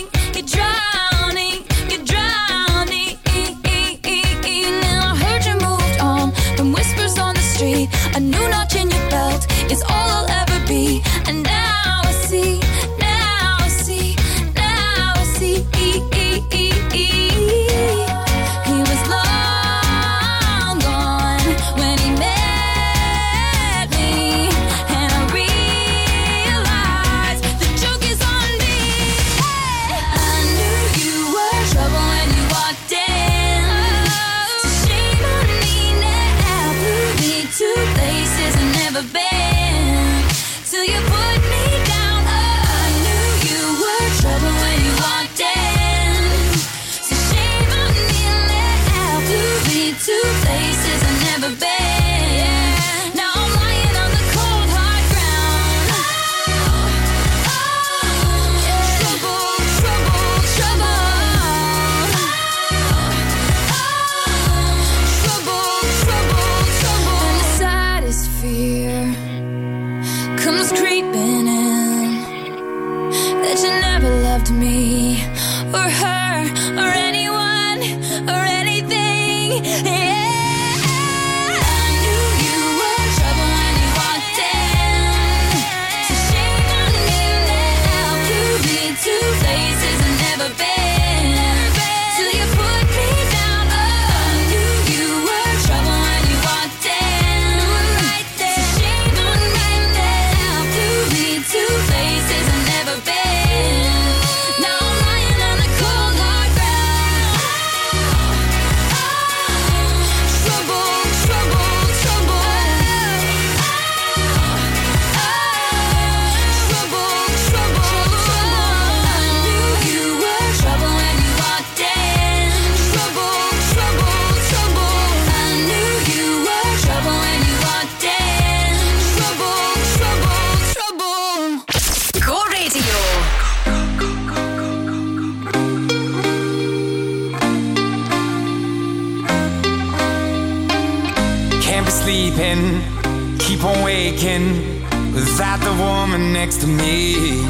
[146.66, 147.46] to me.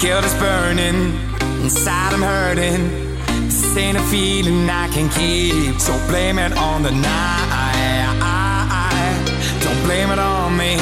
[0.00, 1.12] Guilt is burning,
[1.62, 2.82] inside I'm hurting.
[3.46, 5.78] This ain't a feeling I can keep.
[5.80, 8.22] So blame it on the night.
[9.64, 10.76] Don't blame it on me.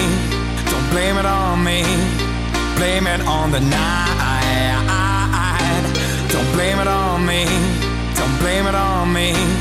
[0.70, 1.82] Don't blame it on me.
[2.78, 4.70] Blame it on the night.
[6.32, 7.44] Don't blame it on me.
[8.14, 9.59] Don't blame it on me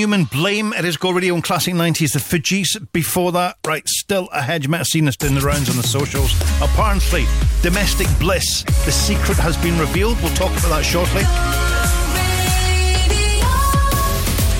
[0.00, 2.14] Newman, Blame at his Go Radio and Classic 90s.
[2.14, 4.64] The Fugees before that, right, still ahead.
[4.64, 6.32] You might have seen us doing the rounds on the socials.
[6.62, 7.26] Apparently,
[7.60, 8.62] domestic bliss.
[8.86, 10.16] The secret has been revealed.
[10.22, 11.20] We'll talk about that shortly.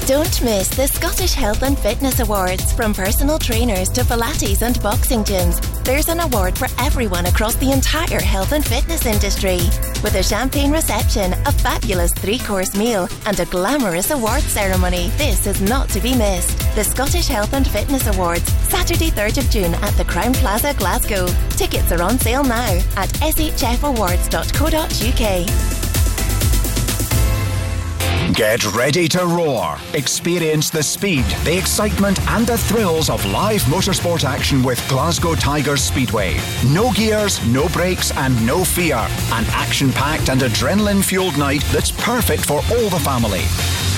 [0.07, 2.75] Don't miss the Scottish Health and Fitness Awards.
[2.75, 7.73] From personal trainers to Pilates and boxing gyms, there's an award for everyone across the
[7.73, 9.61] entire health and fitness industry.
[10.03, 15.47] With a champagne reception, a fabulous three course meal, and a glamorous award ceremony, this
[15.47, 16.57] is not to be missed.
[16.75, 21.27] The Scottish Health and Fitness Awards, Saturday, 3rd of June at the Crowne Plaza, Glasgow.
[21.51, 25.70] Tickets are on sale now at shfawards.co.uk.
[28.35, 29.79] Get ready to roar.
[29.95, 35.83] Experience the speed, the excitement, and the thrills of live motorsport action with Glasgow Tigers
[35.83, 36.39] Speedway.
[36.69, 38.97] No gears, no brakes, and no fear.
[38.97, 43.43] An action packed and adrenaline fueled night that's perfect for all the family.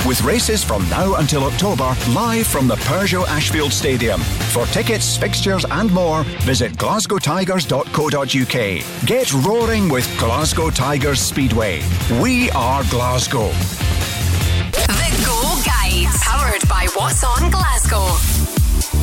[0.07, 4.21] With races from now until October, live from the Peugeot Ashfield Stadium.
[4.53, 9.07] For tickets, fixtures, and more, visit glasgowtigers.co.uk.
[9.07, 11.83] Get roaring with Glasgow Tigers Speedway.
[12.21, 13.53] We are Glasgow.
[14.87, 18.03] The Go Guide, powered by What's On Glasgow.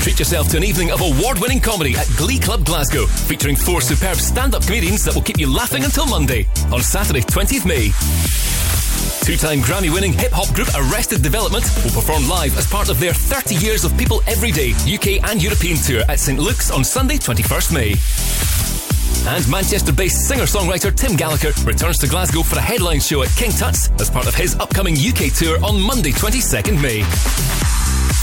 [0.01, 3.81] Treat yourself to an evening of award winning comedy at Glee Club Glasgow, featuring four
[3.81, 7.91] superb stand up comedians that will keep you laughing until Monday on Saturday, 20th May.
[9.25, 12.99] Two time Grammy winning hip hop group Arrested Development will perform live as part of
[12.99, 16.83] their 30 Years of People Every Day UK and European tour at St Luke's on
[16.83, 18.58] Sunday, 21st May.
[19.27, 23.29] And Manchester based singer songwriter Tim Gallagher returns to Glasgow for a headline show at
[23.35, 27.03] King Tut's as part of his upcoming UK tour on Monday, 22nd May.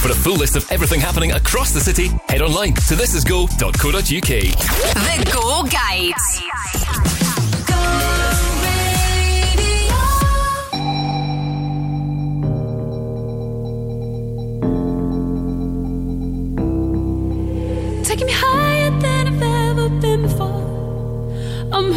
[0.02, 4.02] For a full list of everything happening across the city, head online to thisisgo.co.uk.
[4.02, 6.55] The Go Guide.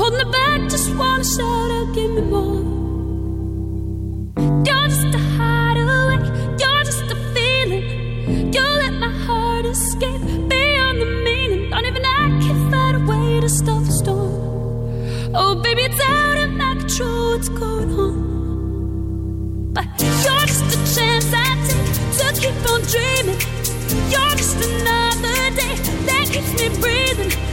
[0.10, 2.64] Holding it back, just wanna shout out, give me more.
[4.66, 6.18] You're just a hideaway,
[6.62, 8.54] you're just a feeling.
[8.54, 11.70] You let my heart escape beyond the meaning.
[11.70, 15.36] Don't even I can find a way to stop the storm.
[15.36, 19.74] Oh, baby, it's out of my control, what's going on?
[19.74, 23.40] But you're just a chance I take to keep on dreaming.
[24.12, 25.76] You're just another day
[26.08, 27.49] that keeps me breathing.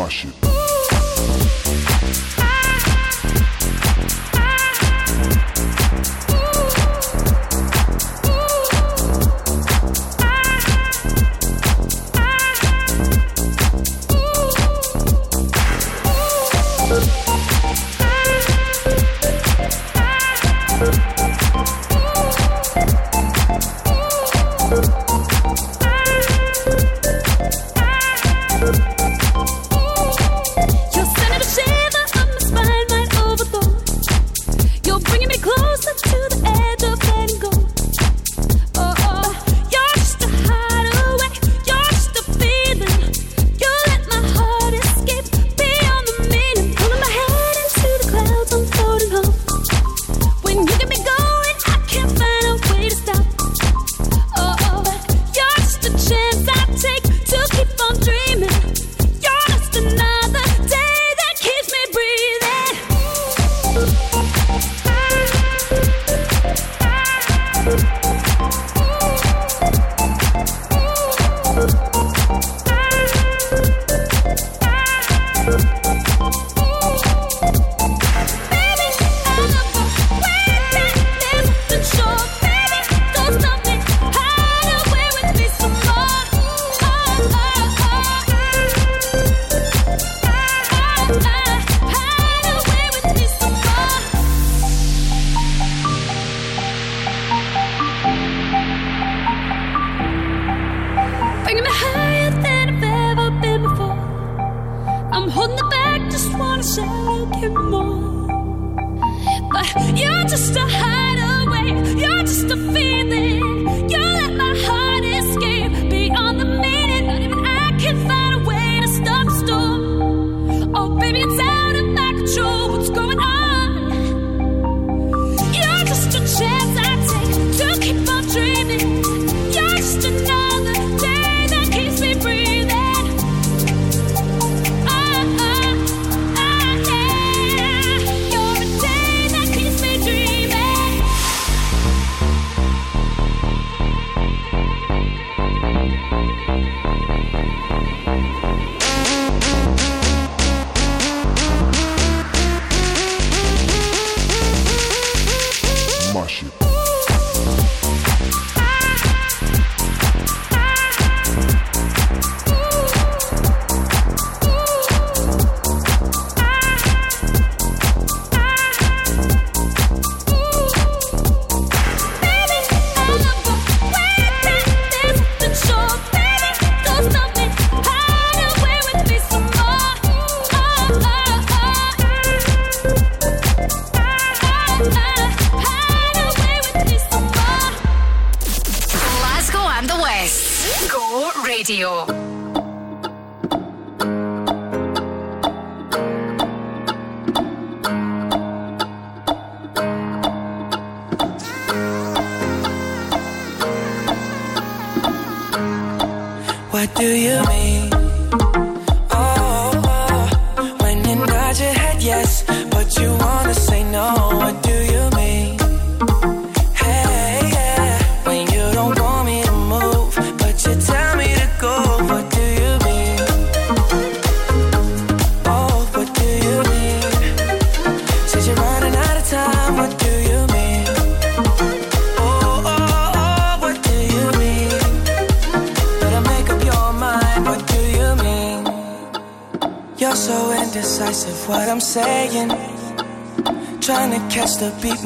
[0.00, 0.49] Mush it.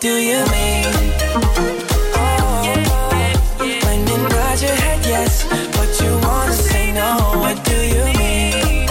[0.00, 0.84] Do you mean?
[2.14, 2.62] Oh,
[3.84, 5.44] when you nod your head yes,
[5.76, 7.16] but you wanna say no.
[7.42, 8.86] What do you mean?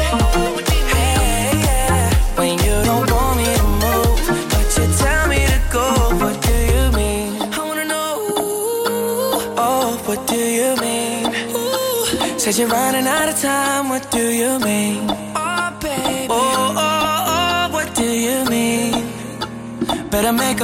[0.93, 4.19] Hey, yeah, when you don't want me to move,
[4.51, 5.85] but you tell me to go.
[6.21, 7.41] What do you mean?
[7.53, 8.09] I wanna know.
[9.57, 11.25] Oh, what do you mean?
[12.37, 12.96] Says you're running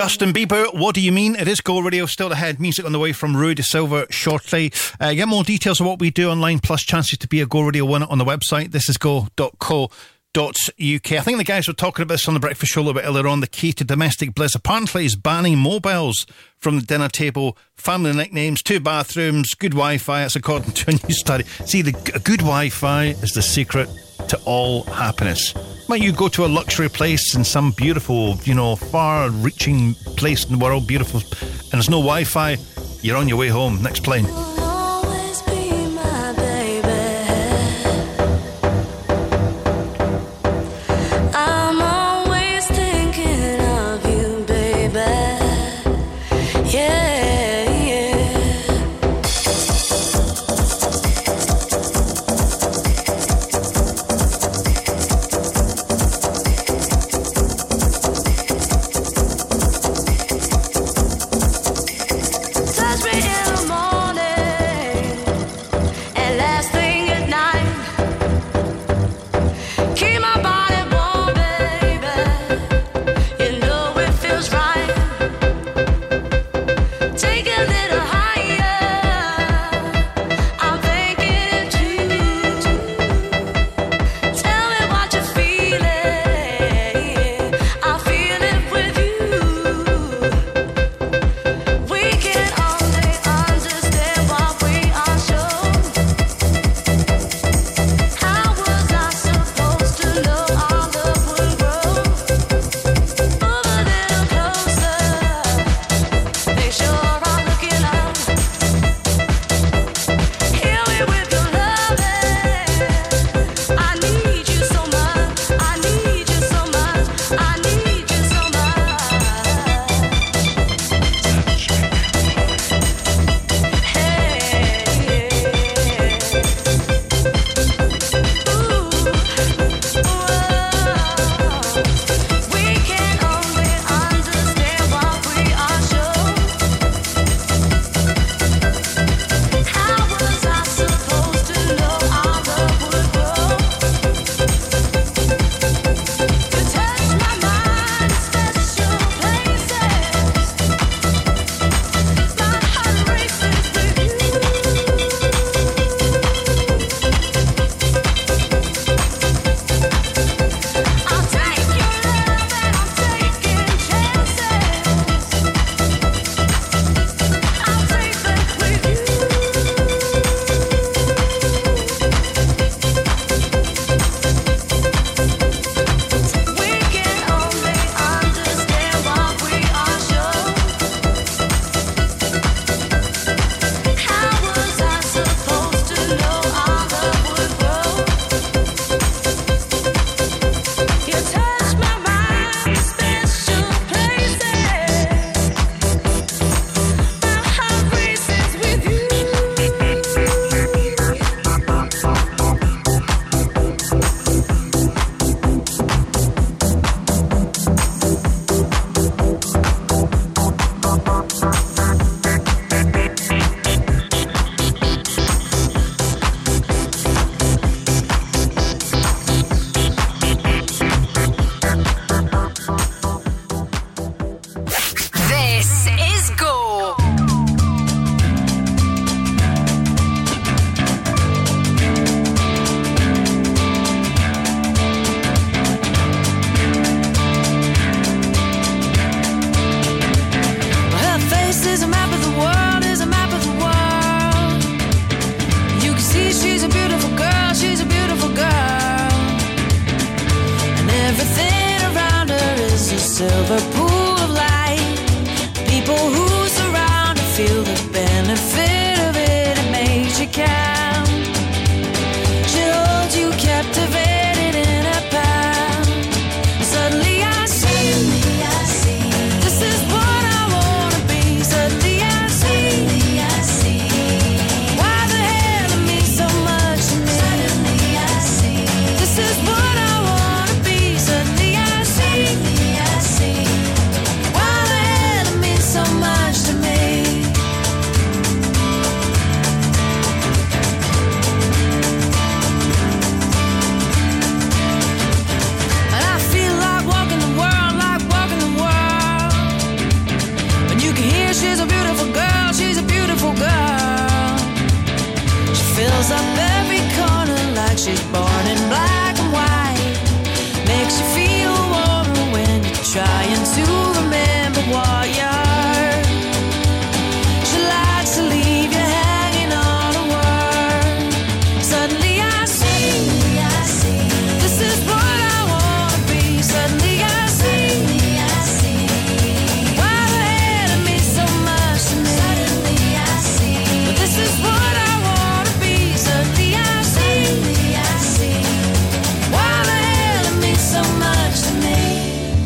[0.00, 1.36] Justin Bieber, what do you mean?
[1.36, 2.58] It is Go Radio still ahead.
[2.58, 4.72] Music on the way from Rue de Silva shortly.
[4.98, 7.60] Uh, get more details of what we do online, plus chances to be a Go
[7.60, 8.72] Radio winner on the website.
[8.72, 9.90] This is go.co.
[10.38, 11.12] UK.
[11.12, 13.06] I think the guys were talking about this on the breakfast show a little bit
[13.06, 13.40] earlier on.
[13.40, 16.24] The key to domestic bliss apparently is banning mobiles
[16.56, 20.20] from the dinner table, family nicknames, two bathrooms, good Wi Fi.
[20.20, 21.44] That's according to a new study.
[21.66, 21.92] See, the
[22.24, 23.90] good Wi Fi is the secret
[24.30, 25.54] to all happiness.
[25.88, 30.44] Might you go to a luxury place in some beautiful, you know, far reaching place
[30.44, 32.56] in the world, beautiful, and there's no Wi Fi,
[33.02, 33.82] you're on your way home.
[33.82, 34.26] Next plane.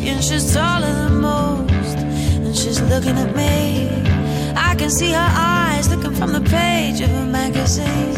[0.07, 1.97] and she's taller than most.
[1.97, 3.89] And she's looking at me.
[4.55, 8.15] I can see her eyes looking from the page of a magazine.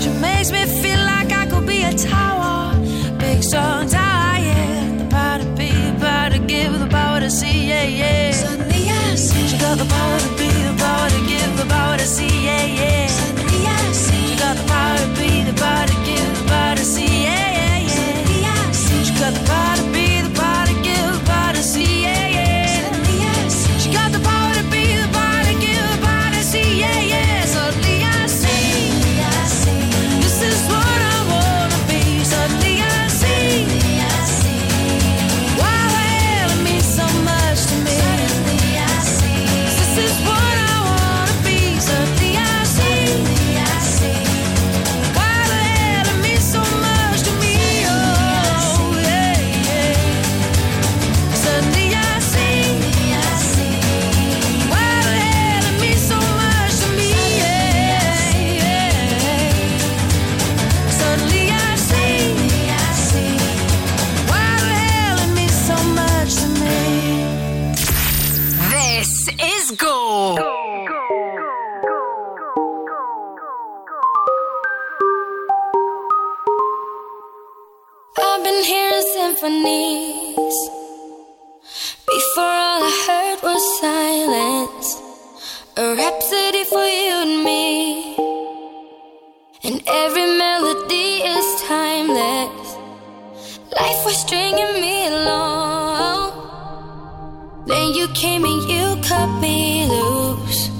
[0.00, 2.74] She makes me feel like I could be a tower,
[3.18, 4.38] big songs, tower.
[4.38, 7.68] Yeah, the power to be, the power to give, the power to see.
[7.68, 8.30] Yeah, yeah.
[8.32, 11.96] Suddenly I see she got the power to be, the power to give, the power
[11.96, 12.44] to see.
[12.44, 13.06] Yeah, yeah.
[13.08, 16.76] Suddenly I see she got the power to be, the power to give, the power
[16.76, 17.24] to see.
[17.24, 17.53] Yeah.
[98.14, 100.70] came and you cut me loose.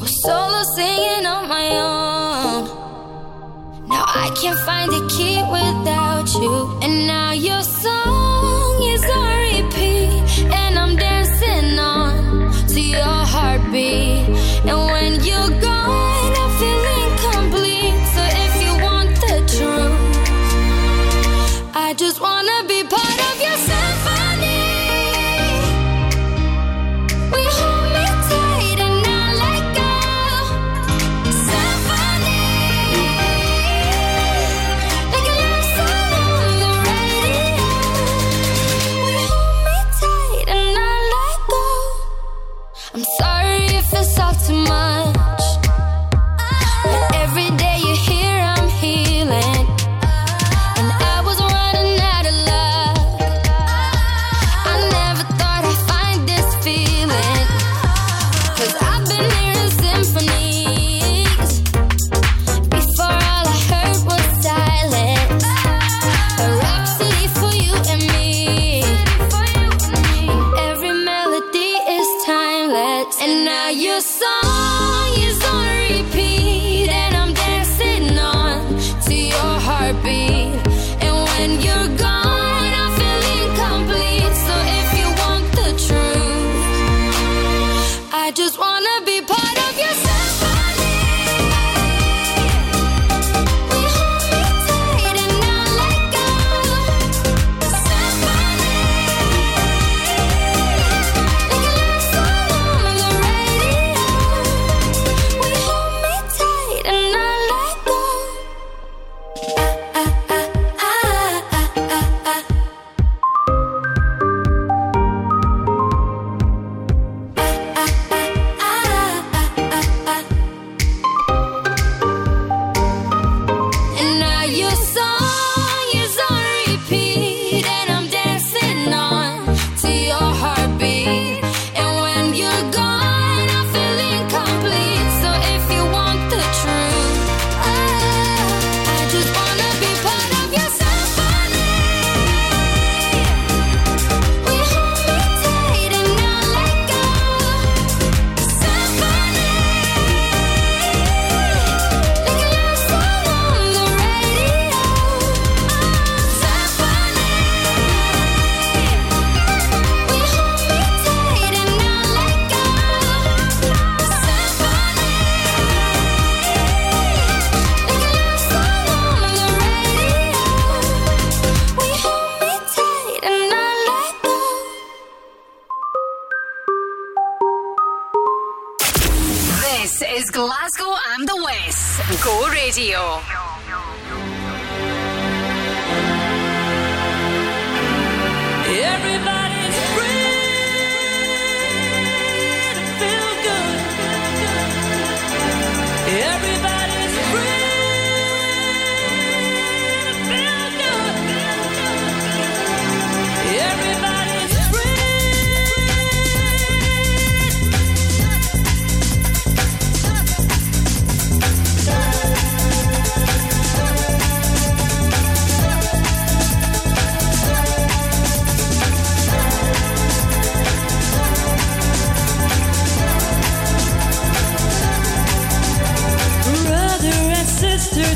[0.00, 2.64] Was solo singing on my own.
[3.88, 8.07] Now I can't find the key without you, and now you're so.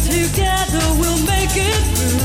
[0.01, 2.22] together we'll make it through.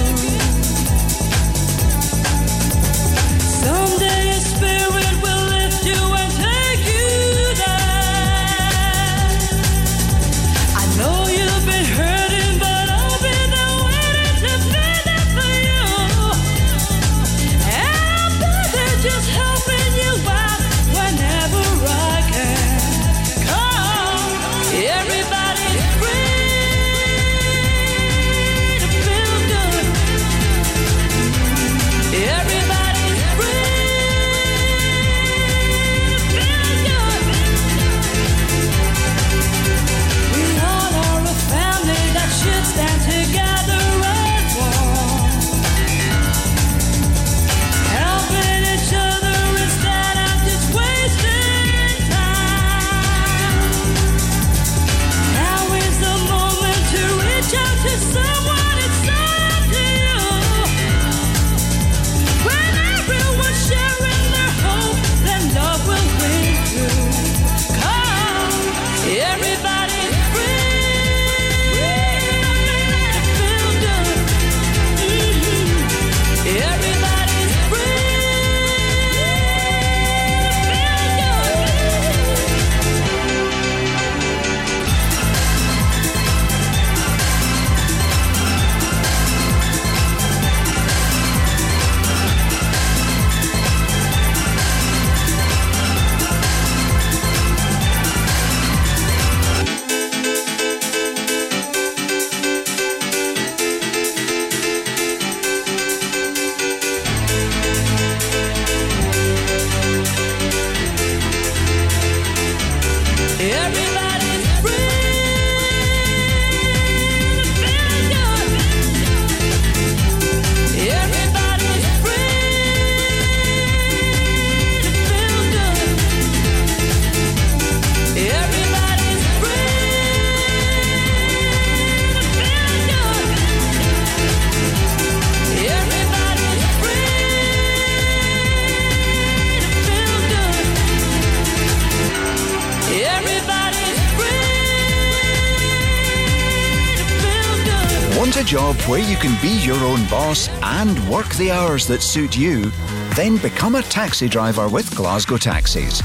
[149.67, 152.71] Your own boss and work the hours that suit you?
[153.15, 156.01] Then become a taxi driver with Glasgow Taxis.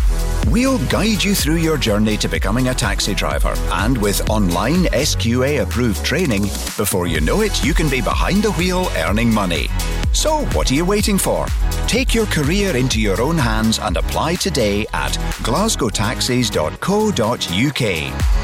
[0.49, 5.63] We'll guide you through your journey to becoming a taxi driver, and with online SQA
[5.63, 6.43] approved training,
[6.77, 9.69] before you know it, you can be behind the wheel earning money.
[10.13, 11.47] So, what are you waiting for?
[11.87, 15.13] Take your career into your own hands and apply today at
[15.45, 18.42] glasgowtaxis.co.uk.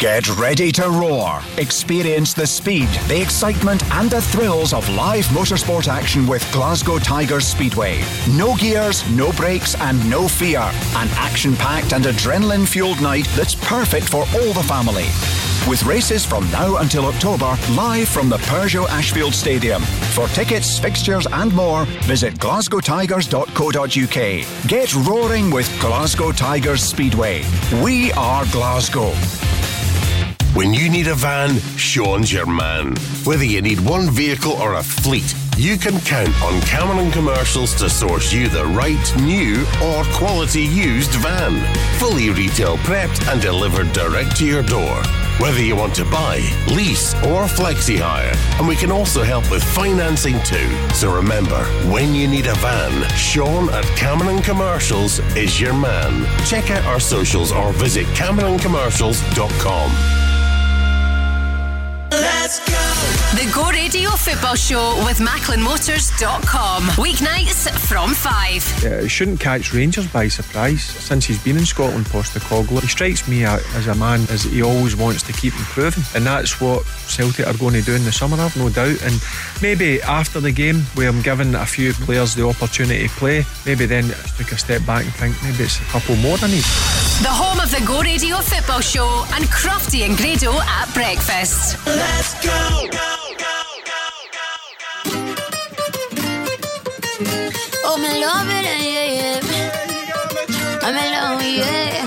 [0.00, 1.40] Get ready to roar.
[1.58, 7.46] Experience the speed, the excitement, and the thrills of live motorsport action with Glasgow Tigers
[7.46, 8.02] Speedway.
[8.30, 10.60] No gears, no brakes, and no fear.
[10.60, 15.04] An action packed and adrenaline fueled night that's perfect for all the family.
[15.68, 19.82] With races from now until October, live from the Peugeot Ashfield Stadium.
[20.14, 24.66] For tickets, fixtures, and more, visit glasgowtigers.co.uk.
[24.66, 27.44] Get roaring with Glasgow Tigers Speedway.
[27.84, 29.12] We are Glasgow.
[30.60, 32.94] When you need a van, Sean's your man.
[33.24, 37.88] Whether you need one vehicle or a fleet, you can count on Cameron Commercials to
[37.88, 41.58] source you the right new or quality used van.
[41.98, 45.02] Fully retail prepped and delivered direct to your door.
[45.38, 49.64] Whether you want to buy, lease, or flexi hire, and we can also help with
[49.64, 50.68] financing too.
[50.92, 56.26] So remember, when you need a van, Sean at Cameron Commercials is your man.
[56.44, 60.19] Check out our socials or visit CameronCommercials.com.
[63.40, 66.82] The Go Radio Football Show with MacklinMotors.com.
[66.98, 68.84] Weeknights from 5.
[68.84, 70.82] Uh, he shouldn't catch Rangers by surprise.
[70.82, 74.94] Since he's been in Scotland, Postecoglou, he strikes me as a man as he always
[74.94, 78.36] wants to keep improving, and that's what Celtic are going to do in the summer.
[78.36, 79.02] I've no doubt.
[79.02, 79.18] And
[79.62, 83.86] maybe after the game, where I'm giving a few players the opportunity to play, maybe
[83.86, 84.04] then
[84.36, 86.64] take a step back and think maybe it's a couple more than need.
[87.24, 91.86] The home of the Go Radio Football Show and Crofty and Grado at breakfast.
[91.86, 93.19] Let's go.
[97.82, 99.40] Oh, me love it, yeah, yeah.
[99.42, 102.06] Oh, I'm alone, yeah.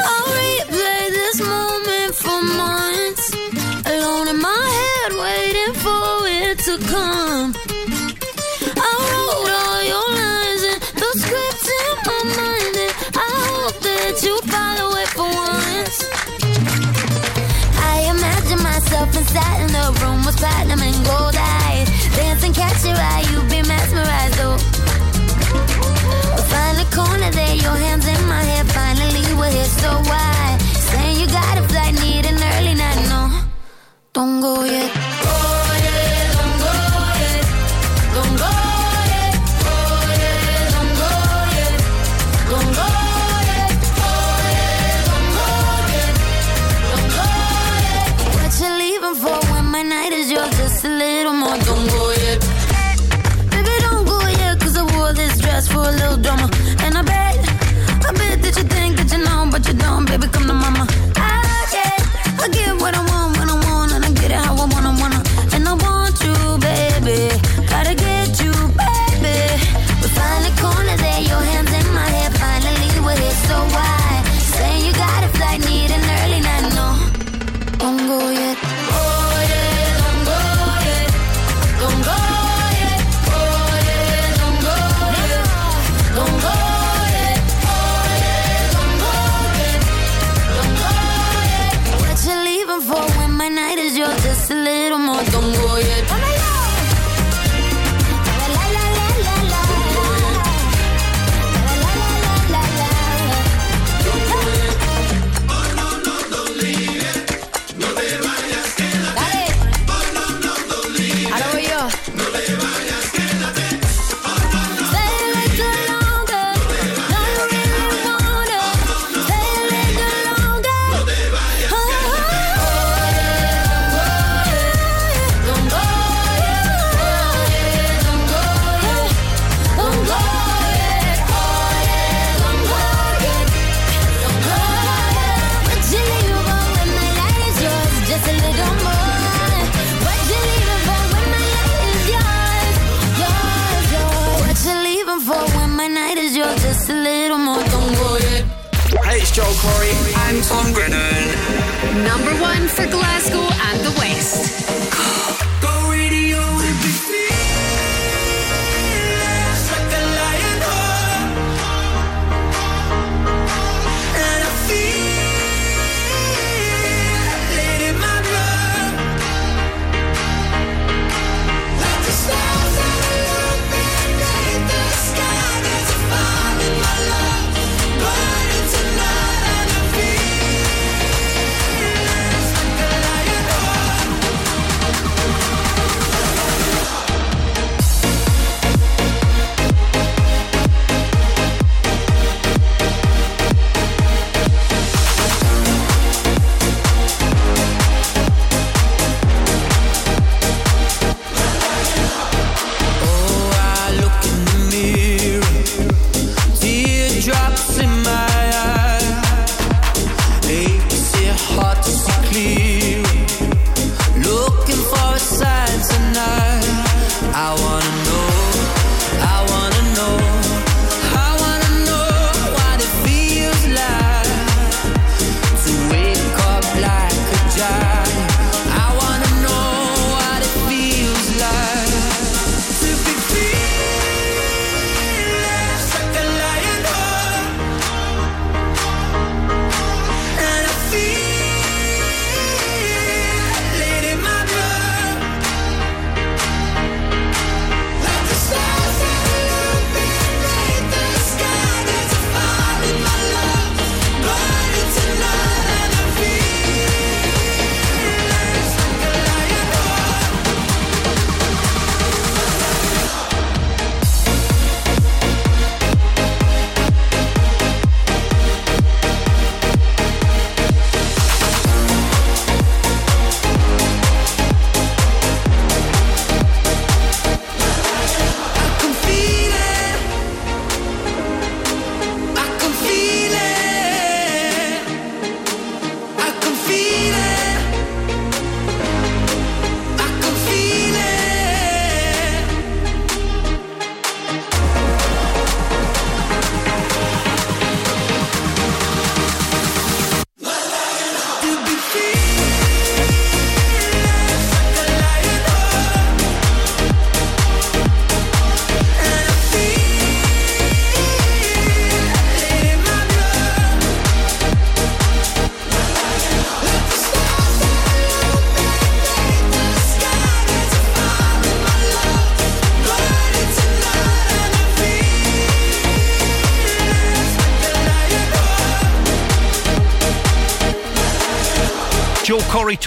[0.00, 3.26] I replay this moment for months.
[3.86, 7.54] Alone in my head, waiting for it to come.
[8.76, 8.90] I
[9.60, 11.10] all your lines and the
[11.80, 12.76] in my mind.
[12.84, 15.98] And I hope that you follow it for once.
[17.92, 21.87] I imagine myself inside in the room with platinum and gold eyes.
[22.18, 24.58] Dance and catch your eye, you've been mesmerized, oh.
[26.50, 28.64] Find the corner there, your hands in my hair.
[28.64, 30.58] Finally, we're here, so why?
[30.90, 33.30] Saying you got a flight, need an early night, no.
[34.12, 35.17] Don't go yet.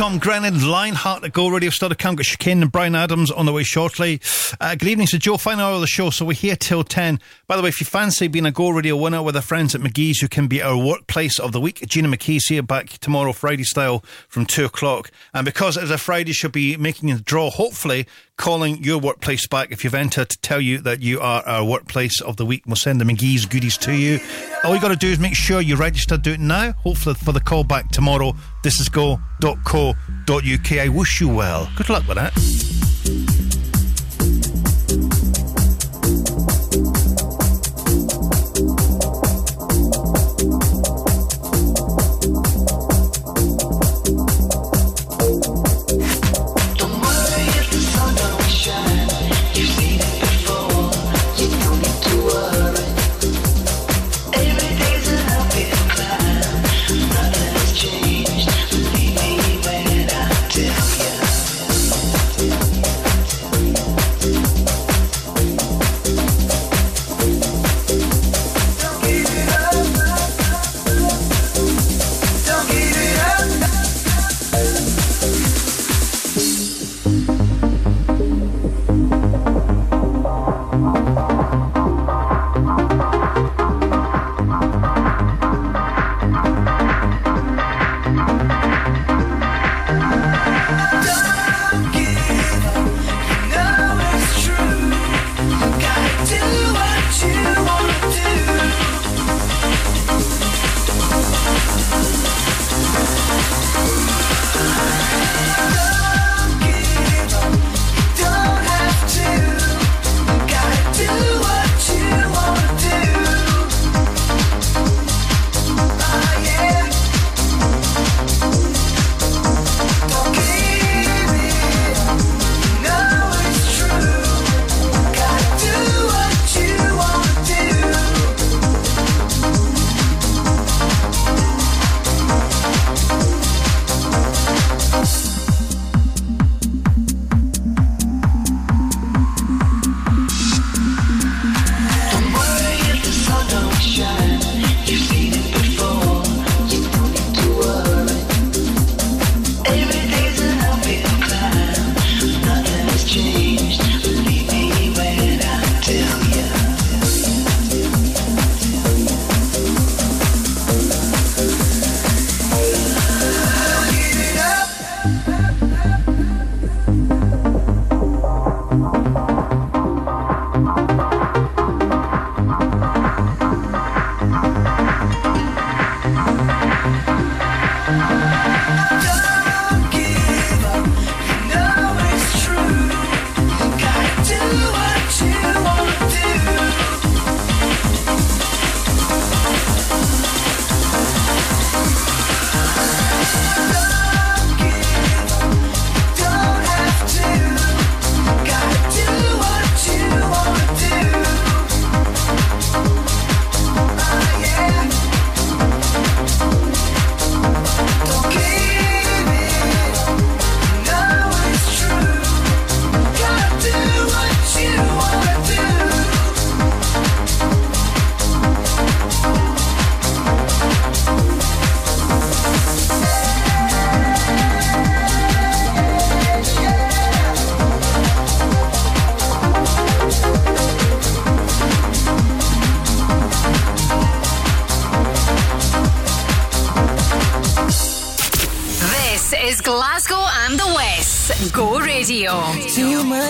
[0.01, 2.17] Tom Grennan, Lionheart at Go Radio Stud Account.
[2.17, 4.19] Got Chicane and Bryan Adams on the way shortly.
[4.59, 5.37] Uh, good evening, so Joe.
[5.37, 7.19] Final hour of the show, so we're here till 10.
[7.45, 9.81] By the way, if you fancy being a Go Radio winner with our friends at
[9.81, 13.63] McGee's, who can be our workplace of the week, Gina McKee's here back tomorrow, Friday
[13.63, 15.11] style, from 2 o'clock.
[15.33, 18.05] And because it is a Friday, she'll be making a draw, hopefully,
[18.35, 22.19] calling your workplace back if you've entered to tell you that you are our workplace
[22.21, 22.63] of the week.
[22.65, 24.19] We'll send the McGee's goodies to you.
[24.63, 27.31] All you got to do is make sure you register, do it now, hopefully for
[27.31, 28.33] the call back tomorrow.
[28.63, 30.71] This is go.co.uk.
[30.71, 31.71] I wish you well.
[31.77, 32.80] Good luck with that.
[57.71, 58.10] This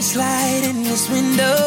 [0.01, 1.60] Light in this window.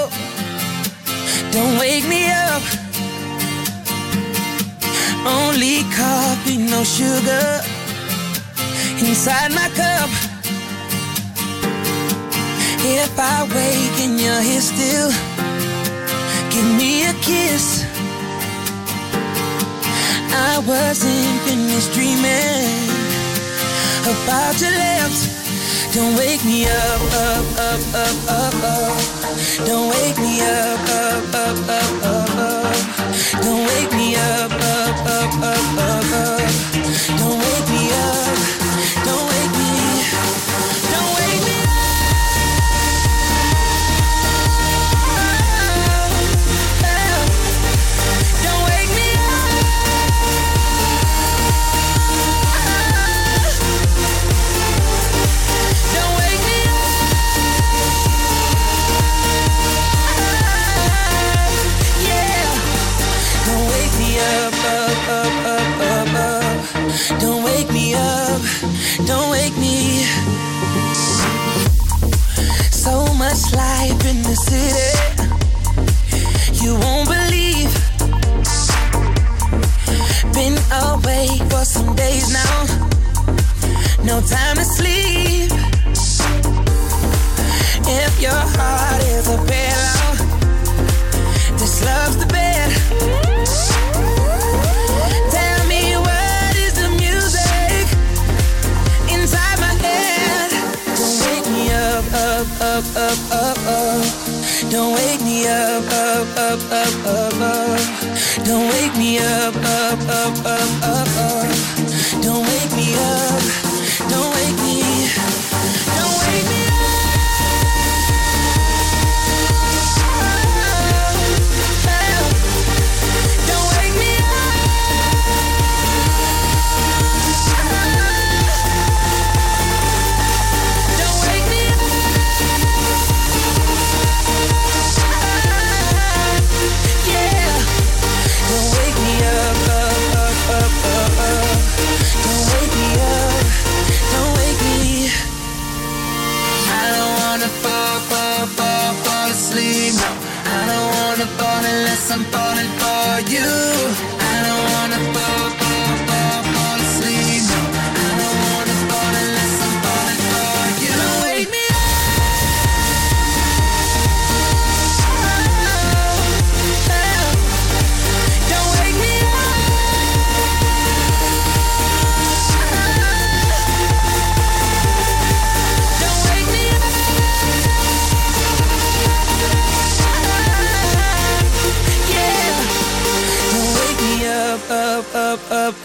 [151.17, 152.94] born, born unless I'm born and born.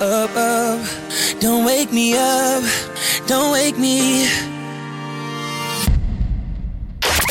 [0.01, 0.85] up, up.
[1.39, 2.63] Don't wake me up,
[3.27, 4.27] don't wake me.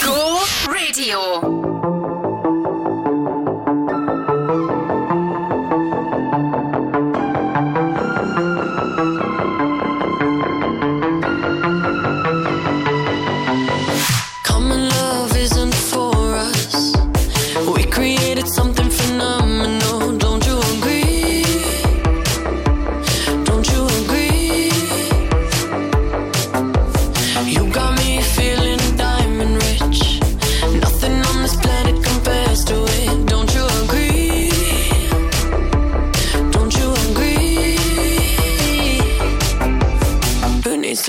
[0.02, 1.47] Go Radio.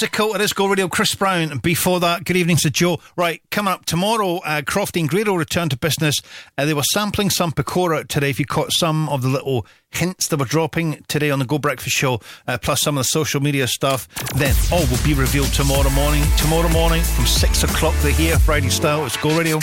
[0.00, 1.58] Lipa, Physical, it is Go Radio, Chris Brown.
[1.58, 3.00] Before that, good evening to Joe.
[3.16, 6.16] Right, coming up tomorrow, uh, Crofty and Grado return to business.
[6.56, 8.30] Uh, they were sampling some Pecora today.
[8.30, 11.58] If you caught some of the little hints that were dropping today on the Go
[11.58, 15.52] Breakfast Show, uh, plus some of the social media stuff, then all will be revealed
[15.52, 16.24] tomorrow morning.
[16.36, 19.04] Tomorrow morning from 6 o'clock, they're here, Friday style.
[19.04, 19.58] It's Go Radio.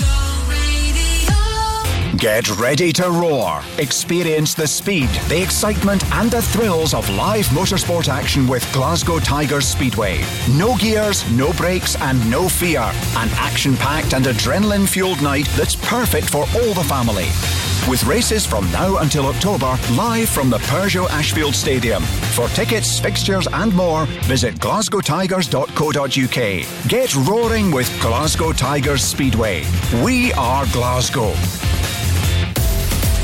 [2.18, 3.62] Get ready to roar.
[3.78, 9.68] Experience the speed, the excitement, and the thrills of live motorsport action with Glasgow Tigers
[9.68, 10.24] Speedway.
[10.52, 12.80] No gears, no brakes, and no fear.
[12.80, 17.28] An action packed and adrenaline fueled night that's perfect for all the family.
[17.90, 22.02] With races from now until October, live from the Peugeot Ashfield Stadium.
[22.34, 26.88] For tickets, fixtures, and more, visit glasgowtigers.co.uk.
[26.88, 29.66] Get roaring with Glasgow Tigers Speedway.
[30.04, 31.34] We are Glasgow.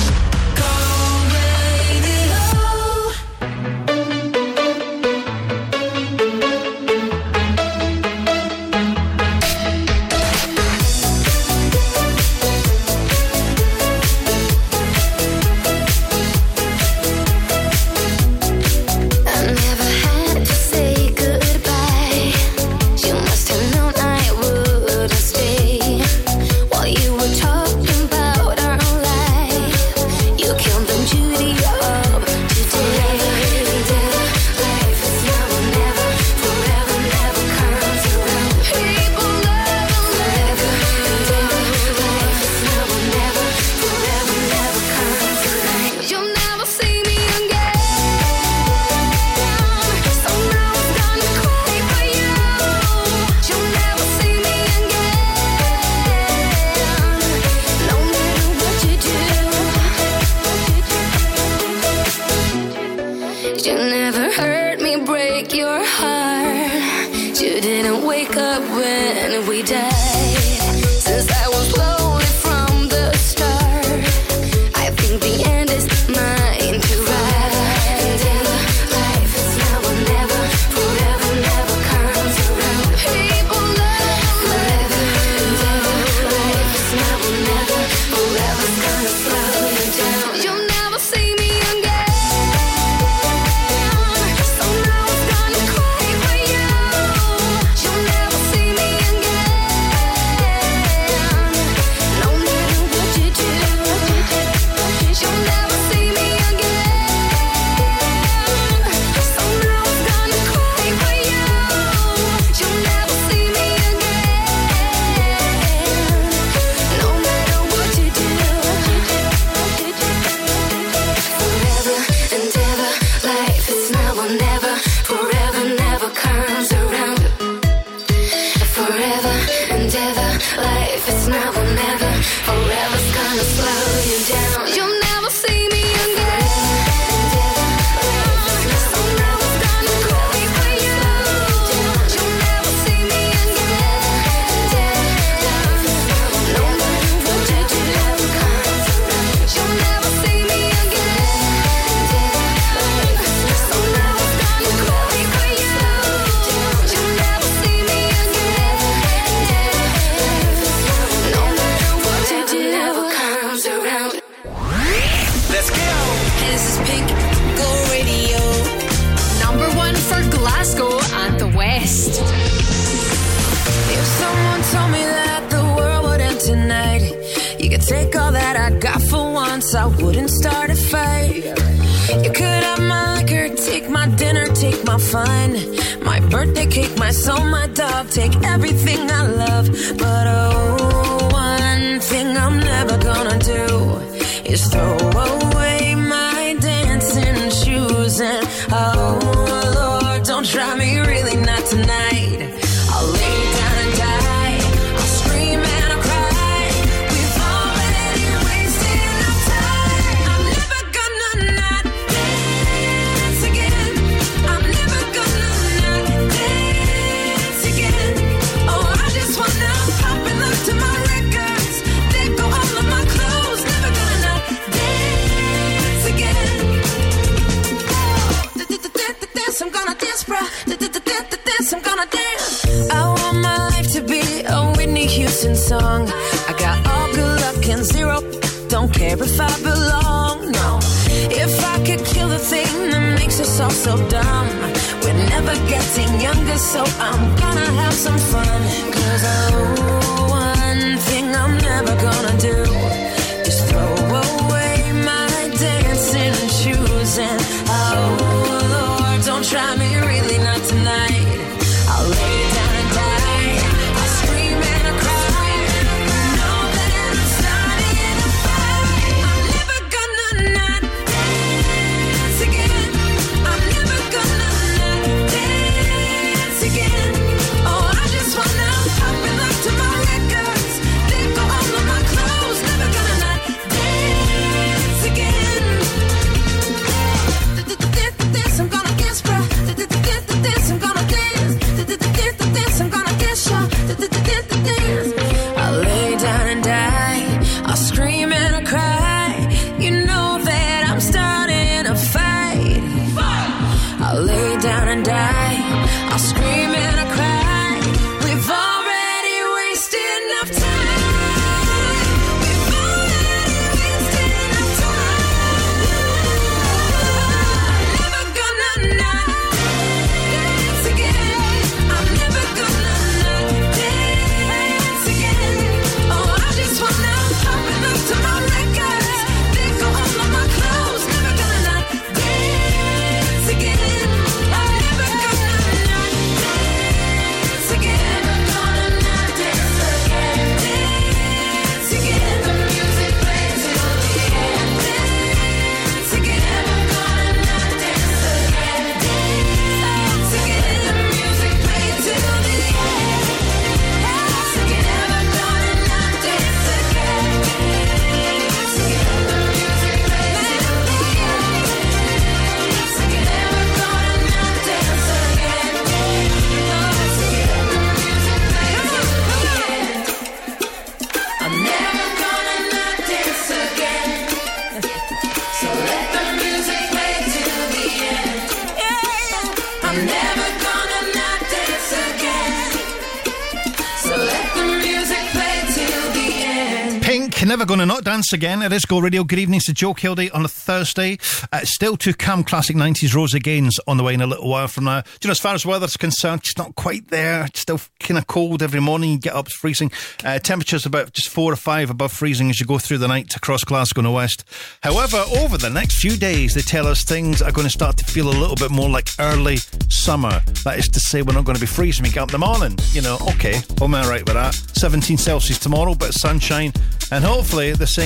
[388.17, 389.25] Once again at Esco Radio.
[389.25, 391.19] Good evening to Joe Kilday on a Thursday.
[391.53, 394.69] Uh, still to come, classic 90s Rosie Gaines on the way in a little while
[394.69, 395.03] from now.
[395.03, 397.45] Do you know, as far as weather's concerned, it's not quite there.
[397.45, 399.11] It's still kind of cold every morning.
[399.11, 399.93] You get up, it's freezing.
[400.25, 403.37] Uh, temperatures about just four or five above freezing as you go through the night
[403.37, 404.45] across Glasgow and the west.
[404.83, 408.05] However, over the next few days, they tell us things are going to start to
[408.07, 409.59] feel a little bit more like early
[409.91, 410.41] summer.
[410.65, 412.47] That is to say, we're not going to be freezing we get up in the
[412.47, 412.79] morning.
[412.93, 414.55] You know, okay, I'm all right with that.
[414.55, 416.73] 17 Celsius tomorrow, but sunshine,
[417.13, 418.06] and hopefully the same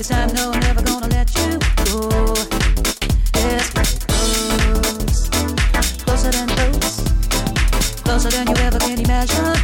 [0.00, 2.08] It's time, no, never gonna let you go.
[3.32, 3.70] Close,
[6.04, 7.02] closer than close,
[8.04, 9.57] closer than you ever can imagine.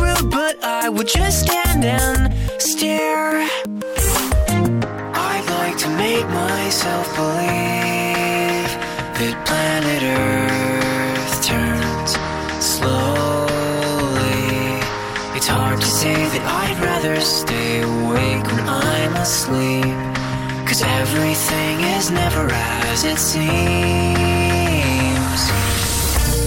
[0.00, 3.48] rude, but I would just stand and stare.
[5.28, 8.70] I'd like to make myself believe
[9.18, 12.12] that planet Earth turns
[12.64, 14.36] slowly.
[15.36, 19.96] It's hard to say that I'd rather stay awake when I'm asleep.
[20.66, 24.45] Cause everything is never as it seems.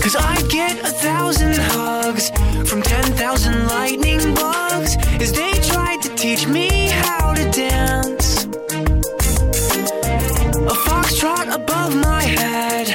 [0.01, 2.29] Cause I get a thousand hugs
[2.69, 8.45] from 10,000 lightning bugs as they tried to teach me how to dance.
[10.73, 12.87] A foxtrot above my head,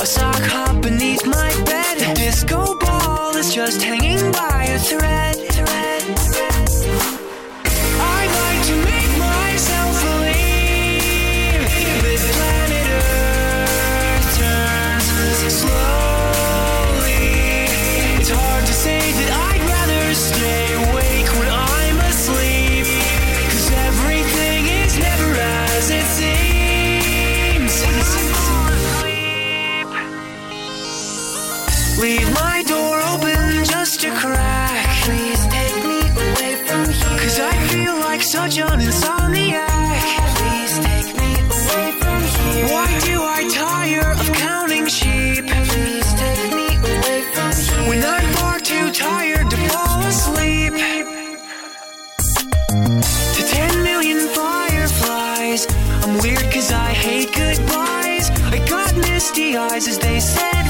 [0.00, 1.98] a sock hop beneath my bed.
[1.98, 5.34] The disco ball is just hanging by a thread.
[5.36, 6.51] thread, thread.
[38.32, 40.00] such an insomniac.
[40.38, 42.66] Please take me away from here.
[42.72, 45.44] Why do I tire of counting sheep?
[45.68, 47.88] Please take me away from here.
[47.90, 50.72] When I'm far too tired to fall asleep.
[53.36, 55.66] To 10 million fireflies.
[56.02, 58.30] I'm weird cause I hate goodbyes.
[58.54, 60.61] I got misty eyes as they said.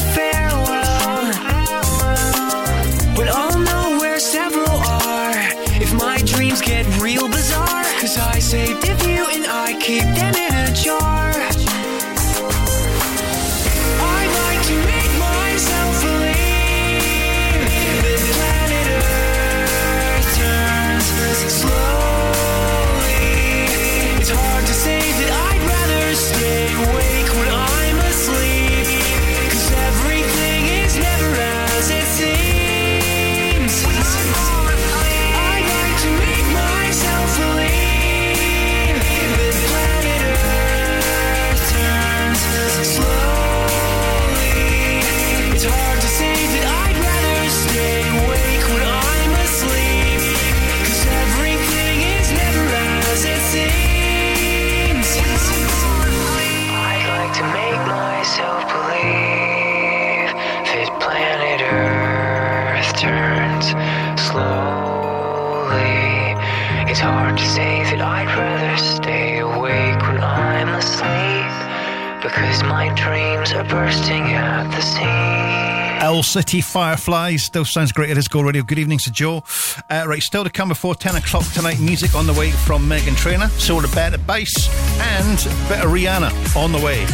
[72.32, 76.02] Because my dreams are bursting at the seams.
[76.02, 78.62] Owl City Fireflies still sounds great at Disco Radio.
[78.62, 79.44] Good evening to Joe.
[79.90, 81.78] Uh, right, still to come before 10 o'clock tonight.
[81.78, 83.48] Music on the way from Meghan Trainor.
[83.48, 84.50] Sort of better bass
[84.98, 85.36] and
[85.68, 87.04] better Rihanna on the way.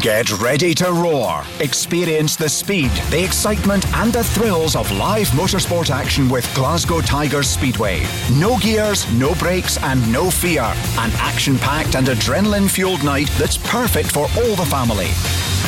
[0.00, 1.42] Get ready to roar.
[1.58, 7.50] Experience the speed, the excitement, and the thrills of live motorsport action with Glasgow Tigers
[7.50, 8.06] Speedway.
[8.32, 10.62] No gears, no brakes, and no fear.
[10.62, 15.08] An action packed and adrenaline fueled night that's perfect for all the family.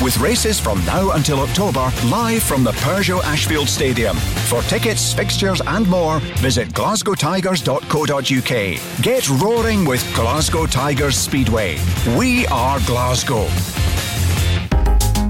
[0.02, 4.16] With races from now until October, live from the Peugeot Ashfield Stadium.
[4.48, 9.02] For tickets, fixtures, and more, visit glasgowtigers.co.uk.
[9.02, 11.76] Get roaring with Glasgow Tigers Speedway.
[12.16, 13.46] We are Glasgow.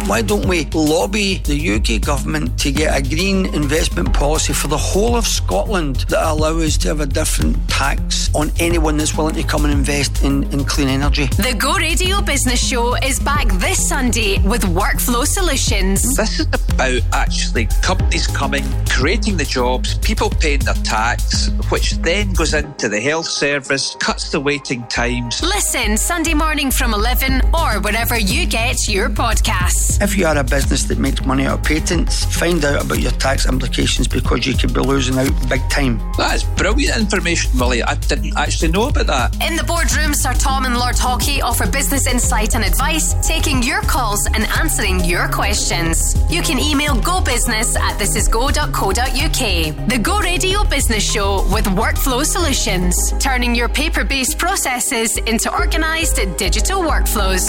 [0.06, 4.76] Why don't we lobby the UK government to get a green investment policy for the
[4.76, 9.36] whole of Scotland that allow us to have a different tax on anyone that's willing
[9.36, 11.26] to come and invest in, in clean energy?
[11.26, 16.02] The Go Radio Business Show is back this Sunday with Workflow Solutions.
[16.16, 22.32] This is about actually companies coming, creating the jobs, people paying their tax, which then
[22.32, 25.42] goes into the health service, cuts the waiting times.
[25.42, 29.91] Listen Sunday morning from 11 or wherever you get your podcasts.
[30.00, 33.12] If you are a business that makes money out of patents, find out about your
[33.12, 35.98] tax implications because you could be losing out big time.
[36.18, 37.82] That is brilliant information, Willie.
[37.82, 39.34] I didn't actually know about that.
[39.42, 43.82] In the boardroom, Sir Tom and Lord Haughey offer business insight and advice, taking your
[43.82, 46.14] calls and answering your questions.
[46.30, 49.88] You can email gobusiness at thisisgo.co.uk.
[49.88, 56.20] The Go Radio Business Show with Workflow Solutions, turning your paper based processes into organised
[56.36, 57.48] digital workflows.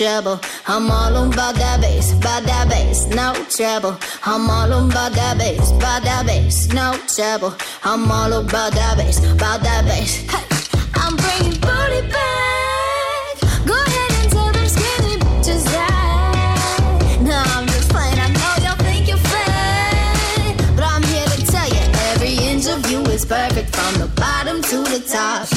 [0.00, 0.40] trouble.
[0.66, 3.98] I'm all about that bass, about that bass, no trouble.
[4.24, 7.54] I'm all about that bass, about that bass, no trouble.
[7.84, 10.24] I'm all about that bass, about that bass.
[10.24, 10.46] Hey,
[10.94, 13.34] I'm bringing booty back.
[13.68, 17.18] Go ahead and tell them skinny bitches that.
[17.52, 18.18] I'm just playing.
[18.18, 22.90] I know y'all think you're fat, but I'm here to tell you every inch of
[22.90, 25.49] you is perfect from the bottom to the top.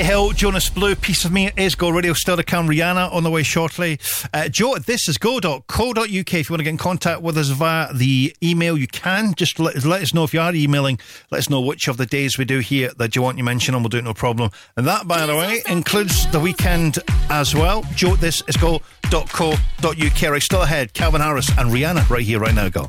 [0.00, 3.30] Becky Hill, Jonas Blue, Piece of Me is Go Radio, Still Cam, Rihanna on the
[3.30, 4.00] way shortly.
[4.32, 6.00] Uh, Joe this is go.co.uk.
[6.08, 9.34] If you want to get in contact with us via the email, you can.
[9.34, 10.98] Just let, let us know if you are emailing.
[11.30, 13.74] Let us know which of the days we do here that you want you mention
[13.74, 14.50] and we'll do it no problem.
[14.74, 17.84] And that, by the way, includes the weekend as well.
[17.94, 20.22] Joe this is go.co.uk.
[20.22, 22.70] Right, still ahead, Calvin Harris and Rihanna right here, right now.
[22.70, 22.88] Go.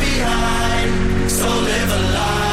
[0.00, 2.45] behind, so live a life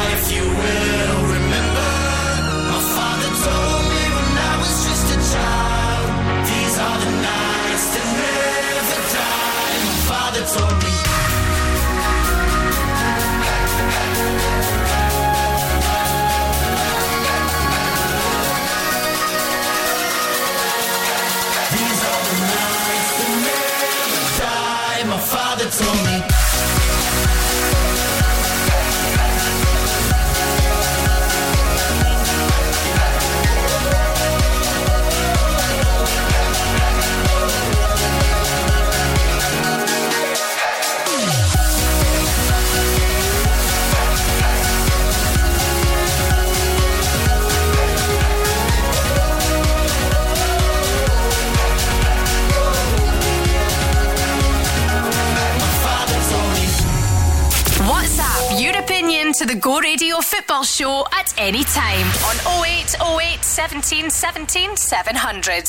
[59.38, 65.64] to the Go Radio Football Show at any time on 0808 17 17 700.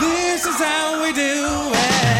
[0.00, 2.19] This is how we do it.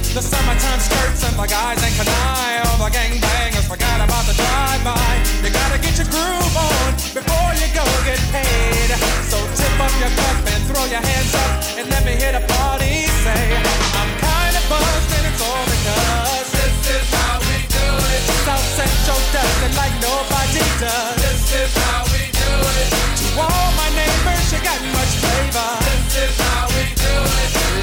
[0.11, 2.67] The summertime skirts and the guys ain't canine.
[2.67, 4.99] All the gangbangers forgot about the drive-by.
[5.39, 8.91] You gotta get your groove on before you go get paid.
[9.31, 12.43] So tip up your cup and throw your hands up and let me hear the
[12.43, 13.55] party say,
[13.95, 18.21] I'm kinda buzzed and it's all because this is how we do it.
[18.43, 21.15] South Central does it like nobody does.
[21.23, 22.51] This is how we do
[22.83, 22.87] it.
[22.91, 25.80] To all my neighbors, you got much flavor.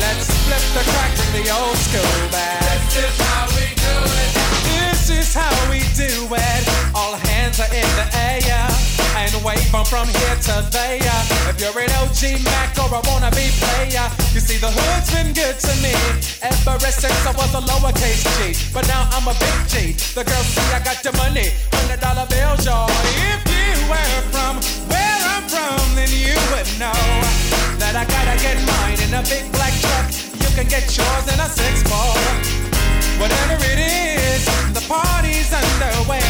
[0.09, 2.65] Let's flip the crack, bring the old school back.
[2.97, 4.31] This is how we do it.
[4.73, 6.63] This is how we do it.
[6.97, 8.65] All hands are in the air
[9.21, 11.21] and wave from from here to there.
[11.53, 15.61] If you're an OG Mac or a wannabe player, you see the hood's been good
[15.61, 15.93] to me
[16.41, 18.57] ever since I was a lowercase G.
[18.73, 19.93] But now I'm a big G.
[20.17, 22.89] The girls see I got the money, hundred dollar bills, y'all.
[23.29, 24.57] If you were from
[25.97, 27.03] then you would know
[27.83, 30.07] that I gotta get mine in a big black truck.
[30.39, 32.15] You can get yours in a six four.
[33.19, 36.23] Whatever it is, the party's underway.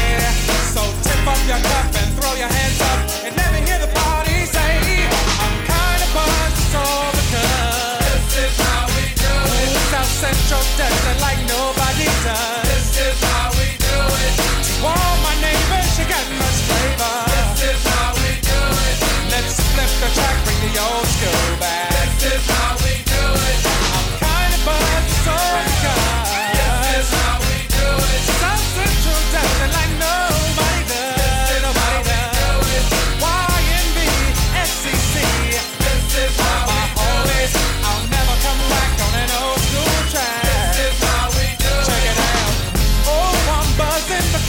[0.73, 2.99] So tip up your cup and throw your hands up
[3.29, 4.73] and let me hear the party say,
[5.45, 9.69] I'm kinda buzzed, it's all because this is how we do it.
[9.93, 11.78] South Central does it like no
[20.01, 21.08] the track radio.